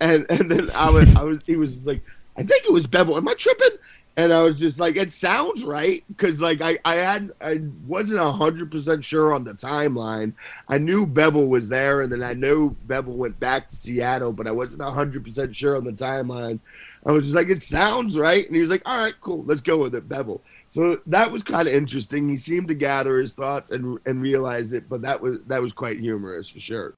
And 0.00 0.26
and 0.30 0.50
then 0.50 0.70
I 0.74 0.90
was 0.90 1.14
I 1.16 1.22
was 1.22 1.40
he 1.46 1.56
was 1.56 1.78
like, 1.84 2.02
I 2.36 2.42
think 2.42 2.64
it 2.64 2.72
was 2.72 2.86
Bevell 2.86 3.16
Am 3.16 3.28
I 3.28 3.34
tripping? 3.34 3.78
And 4.16 4.32
I 4.32 4.42
was 4.42 4.58
just 4.58 4.78
like, 4.78 4.96
it 4.96 5.12
sounds 5.12 5.64
right 5.64 6.04
because 6.08 6.40
like 6.40 6.60
I 6.60 6.78
I 6.84 6.96
had 6.96 7.32
I 7.40 7.60
wasn't 7.86 8.20
hundred 8.20 8.70
percent 8.70 9.04
sure 9.04 9.32
on 9.32 9.44
the 9.44 9.54
timeline. 9.54 10.34
I 10.68 10.78
knew 10.78 11.06
Bevell 11.06 11.48
was 11.48 11.68
there, 11.68 12.02
and 12.02 12.12
then 12.12 12.22
I 12.22 12.34
knew 12.34 12.76
Bevell 12.86 13.16
went 13.16 13.40
back 13.40 13.70
to 13.70 13.76
Seattle, 13.76 14.32
but 14.32 14.46
I 14.46 14.50
wasn't 14.50 14.82
hundred 14.82 15.24
percent 15.24 15.54
sure 15.56 15.76
on 15.76 15.84
the 15.84 15.92
timeline. 15.92 16.58
I 17.06 17.12
was 17.12 17.24
just 17.24 17.36
like, 17.36 17.48
it 17.48 17.62
sounds 17.62 18.18
right. 18.18 18.44
And 18.44 18.54
he 18.54 18.60
was 18.60 18.70
like, 18.70 18.82
all 18.84 18.98
right, 18.98 19.14
cool, 19.22 19.42
let's 19.44 19.62
go 19.62 19.78
with 19.78 19.94
it, 19.94 20.06
Bevell. 20.06 20.40
So 20.70 21.00
that 21.06 21.32
was 21.32 21.42
kind 21.42 21.66
of 21.66 21.74
interesting. 21.74 22.28
He 22.28 22.36
seemed 22.36 22.68
to 22.68 22.74
gather 22.74 23.18
his 23.18 23.34
thoughts 23.34 23.70
and 23.70 23.98
and 24.04 24.20
realize 24.20 24.72
it, 24.72 24.88
but 24.88 25.02
that 25.02 25.20
was 25.20 25.38
that 25.46 25.62
was 25.62 25.72
quite 25.72 25.98
humorous 25.98 26.48
for 26.48 26.60
sure. 26.60 26.94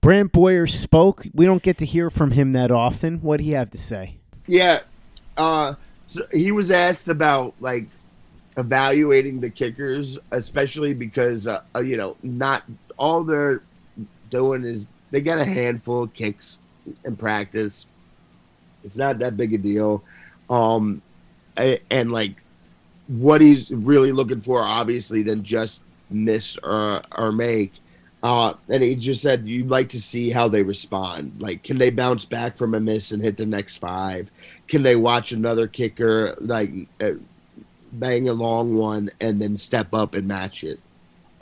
Brant 0.00 0.32
Boyer 0.32 0.66
spoke. 0.66 1.26
We 1.34 1.44
don't 1.44 1.62
get 1.62 1.78
to 1.78 1.84
hear 1.84 2.08
from 2.08 2.30
him 2.30 2.52
that 2.52 2.70
often. 2.70 3.20
What 3.20 3.38
do 3.38 3.44
you 3.44 3.56
have 3.56 3.70
to 3.70 3.78
say? 3.78 4.16
Yeah, 4.46 4.80
uh, 5.36 5.74
so 6.10 6.26
he 6.32 6.50
was 6.50 6.72
asked 6.72 7.06
about 7.06 7.54
like 7.60 7.86
evaluating 8.56 9.40
the 9.40 9.48
kickers, 9.48 10.18
especially 10.32 10.92
because 10.92 11.46
uh, 11.46 11.62
uh, 11.72 11.78
you 11.78 11.96
know 11.96 12.16
not 12.20 12.64
all 12.98 13.22
they're 13.22 13.62
doing 14.28 14.64
is 14.64 14.88
they 15.12 15.20
get 15.20 15.38
a 15.38 15.44
handful 15.44 16.02
of 16.02 16.12
kicks 16.12 16.58
in 17.04 17.14
practice. 17.14 17.86
It's 18.82 18.96
not 18.96 19.20
that 19.20 19.36
big 19.36 19.54
a 19.54 19.58
deal, 19.58 20.02
um, 20.48 21.00
and, 21.56 21.78
and 21.90 22.10
like 22.10 22.34
what 23.06 23.40
he's 23.40 23.70
really 23.70 24.10
looking 24.10 24.40
for, 24.40 24.60
obviously, 24.62 25.22
than 25.22 25.44
just 25.44 25.84
miss 26.10 26.58
or 26.58 27.02
or 27.16 27.30
make. 27.30 27.74
Uh, 28.20 28.54
and 28.68 28.82
he 28.82 28.96
just 28.96 29.22
said 29.22 29.46
you'd 29.46 29.70
like 29.70 29.90
to 29.90 30.00
see 30.00 30.30
how 30.30 30.48
they 30.48 30.64
respond. 30.64 31.36
Like, 31.38 31.62
can 31.62 31.78
they 31.78 31.90
bounce 31.90 32.24
back 32.24 32.56
from 32.56 32.74
a 32.74 32.80
miss 32.80 33.12
and 33.12 33.22
hit 33.22 33.36
the 33.36 33.46
next 33.46 33.76
five? 33.76 34.28
Can 34.70 34.82
they 34.82 34.96
watch 34.96 35.32
another 35.32 35.66
kicker 35.66 36.36
like 36.40 36.70
uh, 37.00 37.12
bang 37.92 38.28
a 38.28 38.32
long 38.32 38.76
one 38.76 39.10
and 39.20 39.42
then 39.42 39.56
step 39.56 39.92
up 39.92 40.14
and 40.14 40.26
match 40.26 40.64
it? 40.64 40.78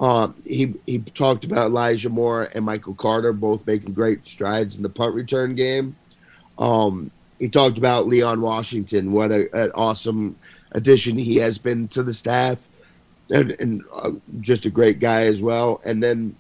Uh, 0.00 0.28
he 0.44 0.74
he 0.86 0.98
talked 0.98 1.44
about 1.44 1.66
Elijah 1.66 2.08
Moore 2.08 2.48
and 2.54 2.64
Michael 2.64 2.94
Carter 2.94 3.32
both 3.32 3.66
making 3.66 3.92
great 3.92 4.26
strides 4.26 4.76
in 4.76 4.82
the 4.82 4.88
punt 4.88 5.14
return 5.14 5.54
game. 5.54 5.94
Um, 6.58 7.10
he 7.38 7.48
talked 7.48 7.78
about 7.78 8.08
Leon 8.08 8.40
Washington, 8.40 9.12
what 9.12 9.30
a, 9.30 9.54
an 9.54 9.70
awesome 9.74 10.36
addition 10.72 11.18
he 11.18 11.36
has 11.36 11.58
been 11.58 11.86
to 11.88 12.02
the 12.02 12.14
staff, 12.14 12.58
and, 13.30 13.52
and 13.60 13.84
uh, 13.92 14.12
just 14.40 14.64
a 14.64 14.70
great 14.70 15.00
guy 15.00 15.26
as 15.26 15.42
well. 15.42 15.80
And 15.84 16.02
then 16.02 16.34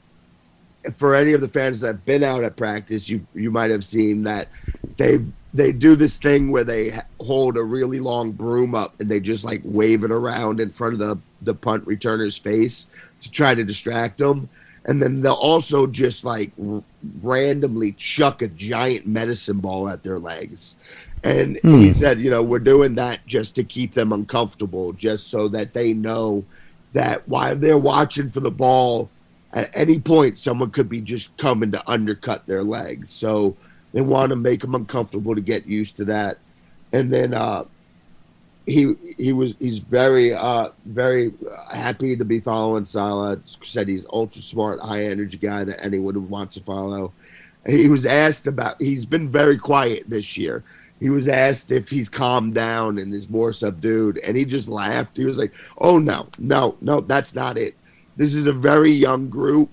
for 0.96 1.14
any 1.14 1.34
of 1.34 1.40
the 1.40 1.48
fans 1.48 1.80
that 1.80 1.88
have 1.88 2.04
been 2.04 2.24
out 2.24 2.44
at 2.44 2.56
practice, 2.56 3.10
you 3.10 3.26
you 3.34 3.50
might 3.50 3.70
have 3.70 3.84
seen 3.84 4.22
that 4.22 4.48
they 4.96 5.18
they 5.54 5.72
do 5.72 5.96
this 5.96 6.18
thing 6.18 6.50
where 6.50 6.64
they 6.64 6.98
hold 7.20 7.56
a 7.56 7.62
really 7.62 8.00
long 8.00 8.32
broom 8.32 8.74
up 8.74 9.00
and 9.00 9.08
they 9.08 9.20
just 9.20 9.44
like 9.44 9.62
wave 9.64 10.04
it 10.04 10.10
around 10.10 10.60
in 10.60 10.70
front 10.70 10.94
of 10.94 10.98
the 11.00 11.18
the 11.42 11.54
punt 11.54 11.84
returner's 11.86 12.36
face 12.36 12.88
to 13.22 13.30
try 13.30 13.54
to 13.54 13.64
distract 13.64 14.18
them. 14.18 14.48
And 14.84 15.02
then 15.02 15.20
they'll 15.20 15.32
also 15.34 15.86
just 15.86 16.24
like 16.24 16.50
r- 16.62 16.82
randomly 17.22 17.92
chuck 17.92 18.42
a 18.42 18.48
giant 18.48 19.06
medicine 19.06 19.58
ball 19.58 19.88
at 19.88 20.02
their 20.02 20.18
legs. 20.18 20.76
And 21.24 21.58
Hmm. 21.62 21.78
he 21.80 21.92
said, 21.92 22.20
you 22.20 22.30
know, 22.30 22.42
we're 22.42 22.58
doing 22.58 22.94
that 22.96 23.26
just 23.26 23.54
to 23.56 23.64
keep 23.64 23.94
them 23.94 24.12
uncomfortable, 24.12 24.92
just 24.92 25.28
so 25.28 25.48
that 25.48 25.74
they 25.74 25.92
know 25.92 26.44
that 26.92 27.28
while 27.28 27.54
they're 27.56 27.78
watching 27.78 28.30
for 28.30 28.40
the 28.40 28.50
ball, 28.50 29.10
at 29.52 29.70
any 29.74 29.98
point 29.98 30.38
someone 30.38 30.70
could 30.70 30.88
be 30.88 31.00
just 31.00 31.36
coming 31.38 31.70
to 31.72 31.90
undercut 31.90 32.46
their 32.46 32.62
legs. 32.64 33.10
So 33.10 33.56
they 33.92 34.00
want 34.00 34.30
to 34.30 34.36
make 34.36 34.60
them 34.60 34.74
uncomfortable 34.74 35.34
to 35.34 35.40
get 35.40 35.66
used 35.66 35.96
to 35.98 36.04
that. 36.06 36.38
And 36.92 37.12
then 37.12 37.34
uh, 37.34 37.64
he 38.68 38.94
he 39.16 39.32
was 39.32 39.54
he's 39.58 39.78
very 39.78 40.34
uh, 40.34 40.70
very 40.84 41.32
happy 41.72 42.16
to 42.16 42.24
be 42.24 42.40
following 42.40 42.84
Saleh. 42.84 43.38
Said 43.64 43.88
he's 43.88 44.06
ultra 44.12 44.42
smart, 44.42 44.80
high 44.80 45.04
energy 45.04 45.38
guy 45.38 45.64
that 45.64 45.82
anyone 45.84 46.14
would 46.14 46.30
want 46.30 46.52
to 46.52 46.60
follow. 46.60 47.12
He 47.66 47.88
was 47.88 48.06
asked 48.06 48.46
about. 48.46 48.80
He's 48.80 49.04
been 49.04 49.30
very 49.30 49.58
quiet 49.58 50.04
this 50.08 50.36
year. 50.36 50.62
He 51.00 51.10
was 51.10 51.28
asked 51.28 51.70
if 51.70 51.88
he's 51.88 52.08
calmed 52.08 52.54
down 52.54 52.98
and 52.98 53.14
is 53.14 53.28
more 53.28 53.52
subdued, 53.52 54.18
and 54.18 54.36
he 54.36 54.44
just 54.44 54.68
laughed. 54.68 55.16
He 55.16 55.24
was 55.24 55.38
like, 55.38 55.52
"Oh 55.78 55.98
no, 55.98 56.28
no, 56.38 56.76
no, 56.80 57.00
that's 57.00 57.34
not 57.34 57.56
it. 57.56 57.74
This 58.16 58.34
is 58.34 58.46
a 58.46 58.52
very 58.52 58.92
young 58.92 59.30
group, 59.30 59.70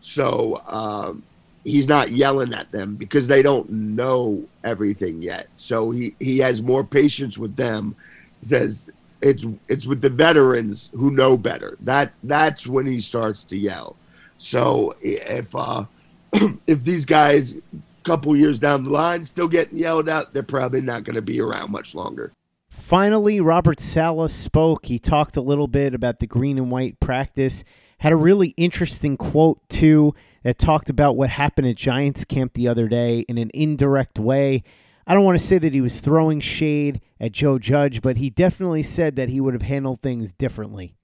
so 0.00 0.60
um, 0.66 1.22
he's 1.64 1.88
not 1.88 2.12
yelling 2.12 2.54
at 2.54 2.70
them 2.70 2.94
because 2.94 3.26
they 3.26 3.42
don't 3.42 3.68
know 3.70 4.44
everything 4.62 5.22
yet. 5.22 5.48
So 5.56 5.90
he 5.90 6.14
he 6.20 6.38
has 6.38 6.62
more 6.62 6.84
patience 6.84 7.36
with 7.38 7.56
them. 7.56 7.96
He 8.40 8.48
says 8.48 8.84
it's 9.20 9.44
it's 9.68 9.86
with 9.86 10.02
the 10.02 10.10
veterans 10.10 10.90
who 10.94 11.10
know 11.10 11.36
better. 11.36 11.76
That 11.80 12.12
that's 12.22 12.66
when 12.66 12.86
he 12.86 13.00
starts 13.00 13.44
to 13.46 13.56
yell. 13.56 13.96
So 14.38 14.94
if 15.00 15.54
uh, 15.54 15.86
if 16.66 16.84
these 16.84 17.06
guys 17.06 17.54
a 17.54 17.60
couple 18.04 18.36
years 18.36 18.58
down 18.58 18.84
the 18.84 18.90
line 18.90 19.24
still 19.24 19.48
getting 19.48 19.78
yelled 19.78 20.08
at, 20.08 20.32
they're 20.32 20.42
probably 20.42 20.82
not 20.82 21.04
going 21.04 21.16
to 21.16 21.22
be 21.22 21.40
around 21.40 21.70
much 21.70 21.94
longer. 21.94 22.32
Finally, 22.68 23.40
Robert 23.40 23.78
Saleh 23.80 24.30
spoke. 24.30 24.86
He 24.86 24.98
talked 24.98 25.36
a 25.36 25.40
little 25.40 25.68
bit 25.68 25.94
about 25.94 26.18
the 26.18 26.26
green 26.26 26.58
and 26.58 26.70
white 26.70 26.98
practice. 26.98 27.64
Had 27.98 28.12
a 28.12 28.16
really 28.16 28.48
interesting 28.56 29.16
quote, 29.16 29.60
too, 29.68 30.12
that 30.44 30.58
talked 30.58 30.88
about 30.88 31.16
what 31.16 31.30
happened 31.30 31.66
at 31.66 31.74
Giants 31.74 32.24
camp 32.24 32.52
the 32.52 32.68
other 32.68 32.86
day 32.86 33.20
in 33.20 33.38
an 33.38 33.50
indirect 33.52 34.18
way. 34.18 34.62
I 35.06 35.14
don't 35.14 35.24
want 35.24 35.38
to 35.38 35.44
say 35.44 35.58
that 35.58 35.74
he 35.74 35.80
was 35.80 36.00
throwing 36.00 36.40
shade 36.40 37.00
at 37.18 37.32
Joe 37.32 37.58
Judge, 37.58 38.00
but 38.00 38.18
he 38.18 38.30
definitely 38.30 38.82
said 38.82 39.16
that 39.16 39.30
he 39.30 39.40
would 39.40 39.54
have 39.54 39.62
handled 39.62 40.00
things 40.02 40.32
differently. 40.32 40.94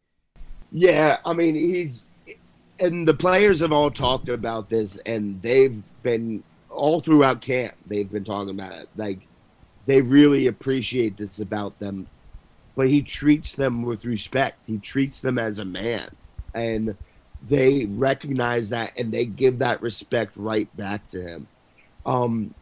Yeah, 0.71 1.19
I 1.25 1.33
mean, 1.33 1.55
he's 1.55 2.05
and 2.79 3.07
the 3.07 3.15
players 3.15 3.61
have 3.61 3.73
all 3.73 3.91
talked 3.91 4.29
about 4.29 4.71
this, 4.71 4.99
and 5.05 5.43
they've 5.43 5.83
been 6.03 6.43
all 6.71 7.01
throughout 7.01 7.43
camp. 7.43 7.75
They've 7.87 8.11
been 8.11 8.25
talking 8.25 8.55
about 8.55 8.73
it. 8.73 8.89
Like 8.97 9.21
they 9.87 10.01
really 10.01 10.47
appreciate 10.47 11.17
this 11.17 11.41
about 11.41 11.79
them, 11.79 12.07
but 12.77 12.89
he 12.89 13.03
treats 13.03 13.55
them 13.55 13.83
with 13.83 14.05
respect. 14.05 14.59
He 14.67 14.79
treats 14.79 15.21
them 15.21 15.39
as 15.39 15.59
a 15.59 15.65
man, 15.65 16.11
and 16.55 16.97
they 17.49 17.87
recognize 17.87 18.71
that, 18.71 18.93
and 18.97 19.13
they 19.13 19.25
give 19.25 19.59
that 19.59 19.83
respect 19.83 20.33
right 20.37 20.75
back 20.77 21.09
to 21.09 21.23
him. 21.23 21.49
Um, 22.05 22.55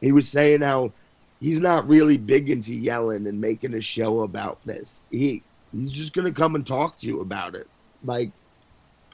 he 0.00 0.12
was 0.12 0.28
saying 0.28 0.62
how 0.62 0.92
he's 1.40 1.60
not 1.60 1.88
really 1.88 2.16
big 2.16 2.48
into 2.50 2.72
yelling 2.72 3.26
and 3.26 3.40
making 3.40 3.74
a 3.74 3.80
show 3.80 4.20
about 4.20 4.64
this. 4.64 5.00
He 5.10 5.42
he's 5.72 5.92
just 5.92 6.12
gonna 6.12 6.32
come 6.32 6.54
and 6.54 6.66
talk 6.66 6.98
to 7.00 7.06
you 7.06 7.20
about 7.20 7.54
it. 7.54 7.68
Like, 8.04 8.30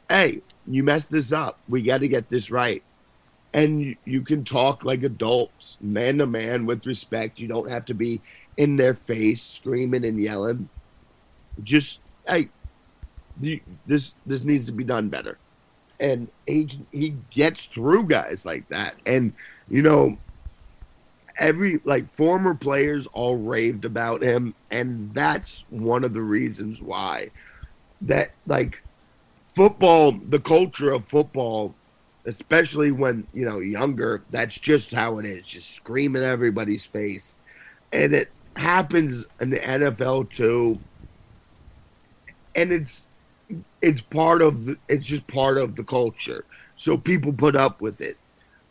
hey, 0.08 0.42
you 0.66 0.82
messed 0.82 1.10
this 1.10 1.32
up. 1.32 1.58
We 1.68 1.82
got 1.82 1.98
to 1.98 2.08
get 2.08 2.28
this 2.28 2.50
right. 2.50 2.82
And 3.54 3.80
you, 3.80 3.96
you 4.04 4.20
can 4.20 4.44
talk 4.44 4.84
like 4.84 5.02
adults, 5.02 5.78
man 5.80 6.18
to 6.18 6.26
man, 6.26 6.66
with 6.66 6.84
respect. 6.86 7.40
You 7.40 7.48
don't 7.48 7.70
have 7.70 7.86
to 7.86 7.94
be 7.94 8.20
in 8.56 8.76
their 8.76 8.94
face, 8.94 9.42
screaming 9.42 10.04
and 10.04 10.20
yelling. 10.20 10.68
Just 11.62 12.00
hey, 12.26 12.50
this 13.86 14.14
this 14.26 14.42
needs 14.44 14.66
to 14.66 14.72
be 14.72 14.84
done 14.84 15.08
better. 15.08 15.38
And 16.00 16.28
he 16.46 16.80
he 16.92 17.16
gets 17.30 17.64
through 17.64 18.04
guys 18.04 18.44
like 18.46 18.68
that. 18.68 18.94
And 19.04 19.32
you 19.68 19.82
know, 19.82 20.18
every 21.38 21.80
like 21.84 22.12
former 22.12 22.54
players 22.54 23.06
all 23.08 23.36
raved 23.36 23.84
about 23.84 24.22
him 24.22 24.54
and 24.70 25.14
that's 25.14 25.64
one 25.70 26.04
of 26.04 26.12
the 26.12 26.20
reasons 26.20 26.82
why 26.82 27.30
that 28.00 28.30
like 28.46 28.82
football 29.54 30.12
the 30.12 30.40
culture 30.40 30.90
of 30.92 31.04
football 31.06 31.74
especially 32.26 32.90
when 32.90 33.26
you 33.32 33.44
know 33.44 33.60
younger 33.60 34.22
that's 34.30 34.58
just 34.58 34.90
how 34.92 35.18
it 35.18 35.24
is 35.24 35.46
just 35.46 35.70
screaming 35.74 36.22
everybody's 36.22 36.84
face 36.84 37.36
and 37.92 38.12
it 38.12 38.30
happens 38.56 39.26
in 39.40 39.50
the 39.50 39.60
NFL 39.60 40.30
too 40.30 40.78
and 42.54 42.72
it's 42.72 43.06
it's 43.80 44.00
part 44.00 44.42
of 44.42 44.66
the 44.66 44.76
it's 44.88 45.06
just 45.06 45.26
part 45.26 45.56
of 45.58 45.76
the 45.76 45.84
culture 45.84 46.44
so 46.76 46.96
people 46.96 47.32
put 47.32 47.56
up 47.56 47.80
with 47.80 48.00
it 48.00 48.16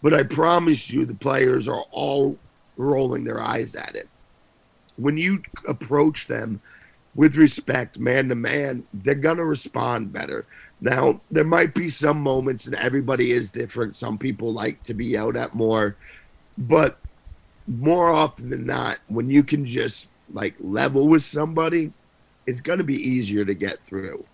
but 0.02 0.14
I 0.14 0.24
promise 0.24 0.92
you 0.92 1.06
the 1.06 1.16
players 1.16 1.68
are 1.68 1.84
all 1.92 2.38
rolling 2.78 3.24
their 3.24 3.42
eyes 3.42 3.76
at 3.76 3.96
it. 3.96 4.08
When 4.96 5.18
you 5.18 5.44
approach 5.68 6.28
them 6.28 6.62
with 7.16 7.36
respect, 7.36 7.98
man 7.98 8.30
to 8.30 8.36
man, 8.36 8.86
they're 8.94 9.16
going 9.16 9.38
to 9.38 9.46
respond 9.46 10.14
better. 10.14 10.46
Now, 10.80 11.22
there 11.32 11.44
might 11.44 11.74
be 11.74 11.90
some 11.90 12.22
moments, 12.22 12.68
and 12.68 12.76
everybody 12.76 13.32
is 13.32 13.50
different. 13.50 13.96
Some 13.96 14.20
people 14.20 14.54
like 14.54 14.84
to 14.84 14.94
be 14.94 15.18
out 15.18 15.36
at 15.36 15.56
more, 15.56 15.96
but 16.58 17.00
more 17.66 18.12
often 18.12 18.50
than 18.50 18.66
not, 18.66 19.00
when 19.08 19.30
you 19.30 19.44
can 19.44 19.66
just 19.66 20.08
like 20.32 20.56
level 20.60 21.08
with 21.08 21.24
somebody, 21.24 21.92
it's 22.46 22.62
going 22.62 22.78
to 22.78 22.84
be 22.84 22.96
easier 22.96 23.44
to 23.44 23.54
get 23.56 23.80
through. 23.88 24.26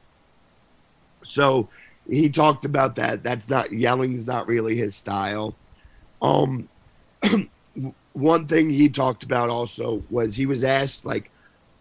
So 1.26 1.70
he 2.10 2.30
talked 2.30 2.66
about 2.66 2.96
that. 2.96 3.24
That's 3.24 3.50
not 3.50 3.72
yelling 3.72 4.14
is 4.14 4.26
not 4.26 4.48
really 4.48 4.76
his 4.76 4.96
style. 4.96 5.56
Um, 6.22 6.70
one 8.14 8.48
thing 8.48 8.70
he 8.70 8.90
talked 8.90 9.24
about 9.24 9.50
also 9.50 10.04
was 10.10 10.36
he 10.36 10.46
was 10.46 10.64
asked 10.64 11.06
like, 11.06 11.32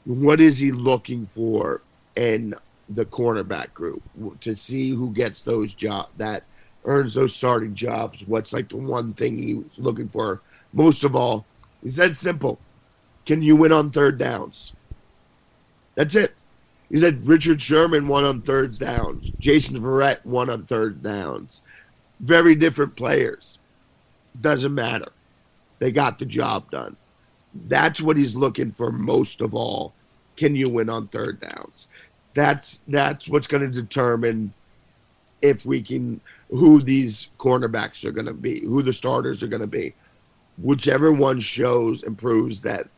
what 0.05 0.41
is 0.41 0.59
he 0.59 0.73
looking 0.73 1.27
for 1.27 1.83
in 2.17 2.55
the 2.89 3.05
cornerback 3.05 3.73
group 3.73 4.03
to 4.41 4.55
see 4.55 4.91
who 4.91 5.11
gets 5.13 5.41
those 5.41 5.75
job 5.75 6.09
that 6.17 6.45
earns 6.85 7.15
those 7.15 7.35
starting 7.35 7.75
jobs? 7.75 8.27
What's 8.27 8.53
like 8.53 8.69
the 8.71 8.77
one 8.77 9.15
thing 9.15 9.39
he 9.39 9.55
was 9.55 9.79
looking 9.79 10.09
for 10.09 10.41
most 10.73 11.05
of 11.05 11.15
all? 11.15 11.47
He 11.83 11.89
said 11.89 12.17
simple: 12.17 12.59
Can 13.27 13.43
you 13.43 13.55
win 13.57 13.73
on 13.73 13.91
third 13.91 14.19
downs? 14.19 14.73
That's 15.95 16.15
it. 16.15 16.35
He 16.93 16.99
said 16.99 17.27
Richard 17.27 17.63
Sherman 17.63 18.07
won 18.07 18.25
on 18.25 18.43
third 18.43 18.79
downs. 18.79 19.33
Jason 19.39 19.81
Verrett 19.81 20.25
won 20.27 20.51
on 20.51 20.67
third 20.67 21.03
downs. 21.03 21.63
Very 22.21 22.55
different 22.55 22.97
players. 22.97 23.59
Doesn't 24.39 24.75
matter. 24.75 25.09
They 25.79 25.91
got 25.91 26.19
the 26.19 26.27
job 26.27 26.71
done. 26.71 26.99
That's 27.55 28.03
what 28.03 28.19
he's 28.19 28.37
looking 28.37 28.73
for 28.73 28.93
most 28.93 29.41
of 29.41 29.55
all. 29.55 29.95
Can 30.37 30.55
you 30.55 30.69
win 30.69 30.91
on 30.91 31.09
third 31.09 31.41
downs? 31.41 31.89
That's 32.35 32.83
that's 32.87 33.27
what's 33.27 33.47
going 33.47 33.63
to 33.63 33.81
determine 33.81 34.53
if 35.41 35.65
we 35.65 35.83
can 35.83 36.21
who 36.51 36.83
these 36.83 37.31
cornerbacks 37.39 38.05
are 38.05 38.13
going 38.13 38.27
to 38.27 38.35
be, 38.35 38.61
who 38.61 38.83
the 38.83 38.93
starters 38.93 39.43
are 39.43 39.49
going 39.49 39.61
to 39.63 39.67
be. 39.67 39.95
Whichever 40.59 41.11
one 41.11 41.41
shows 41.41 42.03
and 42.03 42.19
proves 42.19 42.61
that 42.63 42.89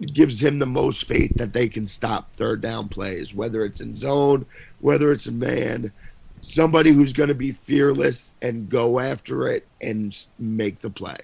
gives 0.00 0.42
him 0.42 0.58
the 0.58 0.66
most 0.66 1.04
faith 1.04 1.32
that 1.36 1.52
they 1.52 1.68
can 1.68 1.86
stop 1.86 2.34
third 2.36 2.60
down 2.60 2.88
plays, 2.88 3.34
whether 3.34 3.64
it's 3.64 3.80
in 3.80 3.96
zone, 3.96 4.46
whether 4.80 5.12
it's 5.12 5.26
a 5.26 5.32
man, 5.32 5.92
somebody 6.42 6.92
who's 6.92 7.12
going 7.12 7.28
to 7.28 7.34
be 7.34 7.52
fearless 7.52 8.32
and 8.40 8.68
go 8.68 8.98
after 8.98 9.48
it 9.48 9.66
and 9.80 10.26
make 10.38 10.80
the 10.80 10.90
play. 10.90 11.18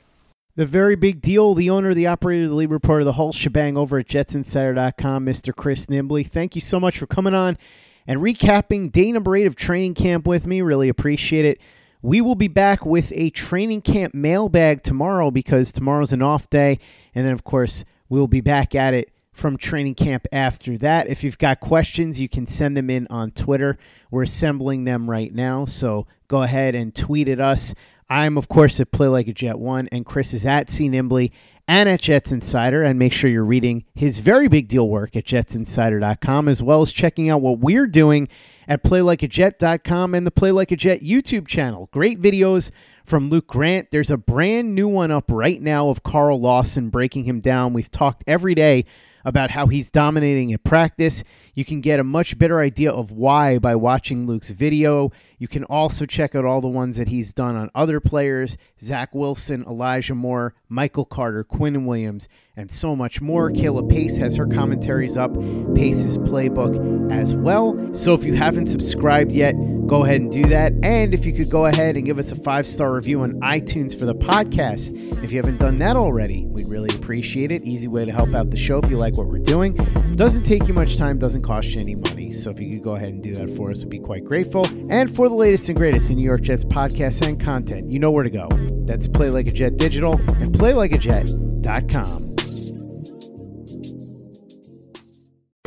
The 0.56 0.66
very 0.66 0.96
big 0.96 1.20
deal, 1.20 1.54
the 1.54 1.68
owner, 1.68 1.92
the 1.92 2.06
operator, 2.06 2.48
the 2.48 2.54
lead 2.54 2.70
reporter, 2.70 3.04
the 3.04 3.12
whole 3.12 3.32
shebang 3.32 3.76
over 3.76 3.98
at 3.98 4.06
jetsinsider.com, 4.06 5.26
Mr. 5.26 5.54
Chris 5.54 5.86
Nimbley. 5.86 6.26
Thank 6.26 6.54
you 6.54 6.62
so 6.62 6.80
much 6.80 6.98
for 6.98 7.06
coming 7.06 7.34
on 7.34 7.58
and 8.06 8.20
recapping 8.20 8.90
day 8.90 9.12
number 9.12 9.36
eight 9.36 9.46
of 9.46 9.56
training 9.56 9.94
camp 9.94 10.26
with 10.26 10.46
me. 10.46 10.62
Really 10.62 10.88
appreciate 10.88 11.44
it. 11.44 11.60
We 12.00 12.20
will 12.20 12.36
be 12.36 12.48
back 12.48 12.86
with 12.86 13.12
a 13.14 13.30
training 13.30 13.82
camp 13.82 14.14
mailbag 14.14 14.82
tomorrow 14.82 15.30
because 15.30 15.72
tomorrow's 15.72 16.12
an 16.12 16.22
off 16.22 16.48
day. 16.48 16.78
And 17.14 17.26
then, 17.26 17.32
of 17.32 17.44
course, 17.44 17.84
we'll 18.08 18.26
be 18.26 18.40
back 18.40 18.74
at 18.74 18.94
it 18.94 19.10
from 19.32 19.56
training 19.56 19.94
camp 19.94 20.26
after 20.32 20.78
that. 20.78 21.08
If 21.08 21.22
you've 21.22 21.38
got 21.38 21.60
questions, 21.60 22.18
you 22.18 22.28
can 22.28 22.46
send 22.46 22.76
them 22.76 22.88
in 22.88 23.06
on 23.10 23.32
Twitter. 23.32 23.76
We're 24.10 24.22
assembling 24.22 24.84
them 24.84 25.10
right 25.10 25.32
now. 25.32 25.66
So 25.66 26.06
go 26.26 26.42
ahead 26.42 26.74
and 26.74 26.94
tweet 26.94 27.28
at 27.28 27.40
us. 27.40 27.74
I'm, 28.08 28.38
of 28.38 28.48
course, 28.48 28.80
at 28.80 28.92
Play 28.92 29.08
Like 29.08 29.28
a 29.28 29.32
Jet 29.32 29.58
1, 29.58 29.88
and 29.92 30.06
Chris 30.06 30.32
is 30.32 30.46
at 30.46 30.70
C. 30.70 30.88
Nimbley 30.88 31.32
and 31.68 31.88
at 31.88 32.00
Jets 32.00 32.32
Insider. 32.32 32.82
And 32.82 32.98
make 32.98 33.12
sure 33.12 33.28
you're 33.28 33.44
reading 33.44 33.84
his 33.94 34.20
very 34.20 34.48
big 34.48 34.68
deal 34.68 34.88
work 34.88 35.16
at 35.16 35.24
jetsinsider.com, 35.24 36.48
as 36.48 36.62
well 36.62 36.80
as 36.80 36.92
checking 36.92 37.28
out 37.28 37.42
what 37.42 37.58
we're 37.58 37.86
doing 37.86 38.28
at 38.68 38.82
playlikeajet.com 38.82 40.14
and 40.14 40.26
the 40.26 40.30
Play 40.30 40.50
Like 40.50 40.72
a 40.72 40.76
Jet 40.76 41.00
YouTube 41.00 41.46
channel. 41.46 41.88
Great 41.92 42.20
videos 42.20 42.70
from 43.04 43.30
Luke 43.30 43.46
Grant. 43.46 43.90
There's 43.90 44.10
a 44.10 44.16
brand 44.16 44.74
new 44.74 44.88
one 44.88 45.10
up 45.10 45.30
right 45.30 45.60
now 45.60 45.88
of 45.88 46.02
Carl 46.02 46.40
Lawson 46.40 46.90
breaking 46.90 47.24
him 47.24 47.40
down. 47.40 47.72
We've 47.72 47.90
talked 47.90 48.24
every 48.26 48.54
day 48.54 48.84
about 49.24 49.50
how 49.50 49.66
he's 49.66 49.90
dominating 49.90 50.52
at 50.52 50.62
practice. 50.62 51.24
You 51.54 51.64
can 51.64 51.80
get 51.80 51.98
a 51.98 52.04
much 52.04 52.38
better 52.38 52.60
idea 52.60 52.92
of 52.92 53.10
why 53.10 53.58
by 53.58 53.74
watching 53.74 54.26
Luke's 54.26 54.50
video. 54.50 55.10
You 55.38 55.48
can 55.48 55.64
also 55.64 56.06
check 56.06 56.34
out 56.34 56.44
all 56.44 56.60
the 56.60 56.68
ones 56.68 56.96
that 56.96 57.08
he's 57.08 57.32
done 57.32 57.56
on 57.56 57.70
other 57.74 57.98
players 57.98 58.56
Zach 58.80 59.14
Wilson, 59.14 59.64
Elijah 59.64 60.14
Moore, 60.14 60.54
Michael 60.68 61.04
Carter, 61.04 61.42
Quinn 61.42 61.86
Williams, 61.86 62.28
and 62.56 62.70
so 62.70 62.96
much 62.96 63.20
more. 63.20 63.50
Kayla 63.50 63.88
Pace 63.88 64.16
has 64.16 64.36
her 64.36 64.46
commentaries 64.46 65.16
up, 65.16 65.34
Pace's 65.74 66.16
playbook 66.16 67.12
as 67.12 67.36
well. 67.36 67.92
So 67.94 68.14
if 68.14 68.24
you 68.24 68.34
haven't 68.34 68.68
subscribed 68.68 69.32
yet, 69.32 69.54
go 69.86 70.04
ahead 70.04 70.20
and 70.20 70.32
do 70.32 70.42
that. 70.46 70.72
And 70.82 71.14
if 71.14 71.26
you 71.26 71.32
could 71.32 71.50
go 71.50 71.66
ahead 71.66 71.96
and 71.96 72.04
give 72.04 72.18
us 72.18 72.32
a 72.32 72.36
five 72.36 72.66
star 72.66 72.94
review 72.94 73.22
on 73.22 73.34
iTunes 73.40 73.98
for 73.98 74.06
the 74.06 74.14
podcast, 74.14 75.22
if 75.22 75.30
you 75.32 75.38
haven't 75.38 75.58
done 75.58 75.78
that 75.78 75.96
already, 75.96 76.46
we'd 76.46 76.68
really 76.68 76.94
appreciate 76.94 77.52
it. 77.52 77.64
Easy 77.64 77.88
way 77.88 78.04
to 78.04 78.12
help 78.12 78.34
out 78.34 78.50
the 78.50 78.56
show 78.56 78.78
if 78.78 78.90
you 78.90 78.96
like 78.96 79.16
what 79.16 79.26
we're 79.26 79.38
doing. 79.38 79.74
Doesn't 80.16 80.44
take 80.44 80.66
you 80.66 80.74
much 80.74 80.96
time, 80.96 81.18
doesn't 81.18 81.42
cost 81.42 81.68
you 81.68 81.80
any 81.80 81.94
money. 81.94 82.32
So 82.32 82.50
if 82.50 82.58
you 82.58 82.74
could 82.74 82.82
go 82.82 82.94
ahead 82.96 83.10
and 83.10 83.22
do 83.22 83.34
that 83.34 83.54
for 83.54 83.70
us, 83.70 83.84
we'd 83.84 83.90
be 83.90 83.98
quite 83.98 84.24
grateful. 84.24 84.66
And 84.90 85.14
for 85.14 85.28
the 85.28 85.34
latest 85.34 85.68
and 85.68 85.76
greatest 85.76 86.10
in 86.10 86.16
New 86.16 86.24
York 86.24 86.40
Jets 86.40 86.64
podcasts 86.64 87.26
and 87.26 87.38
content, 87.38 87.90
you 87.90 87.98
know 87.98 88.10
where 88.10 88.24
to 88.24 88.30
go. 88.30 88.48
That's 88.86 89.06
Play 89.06 89.30
Like 89.30 89.48
a 89.48 89.52
Jet 89.52 89.76
Digital 89.76 90.14
and 90.14 90.54
PlayLikeAJet.com. 90.54 92.25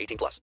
18 0.00 0.16
plus. 0.18 0.40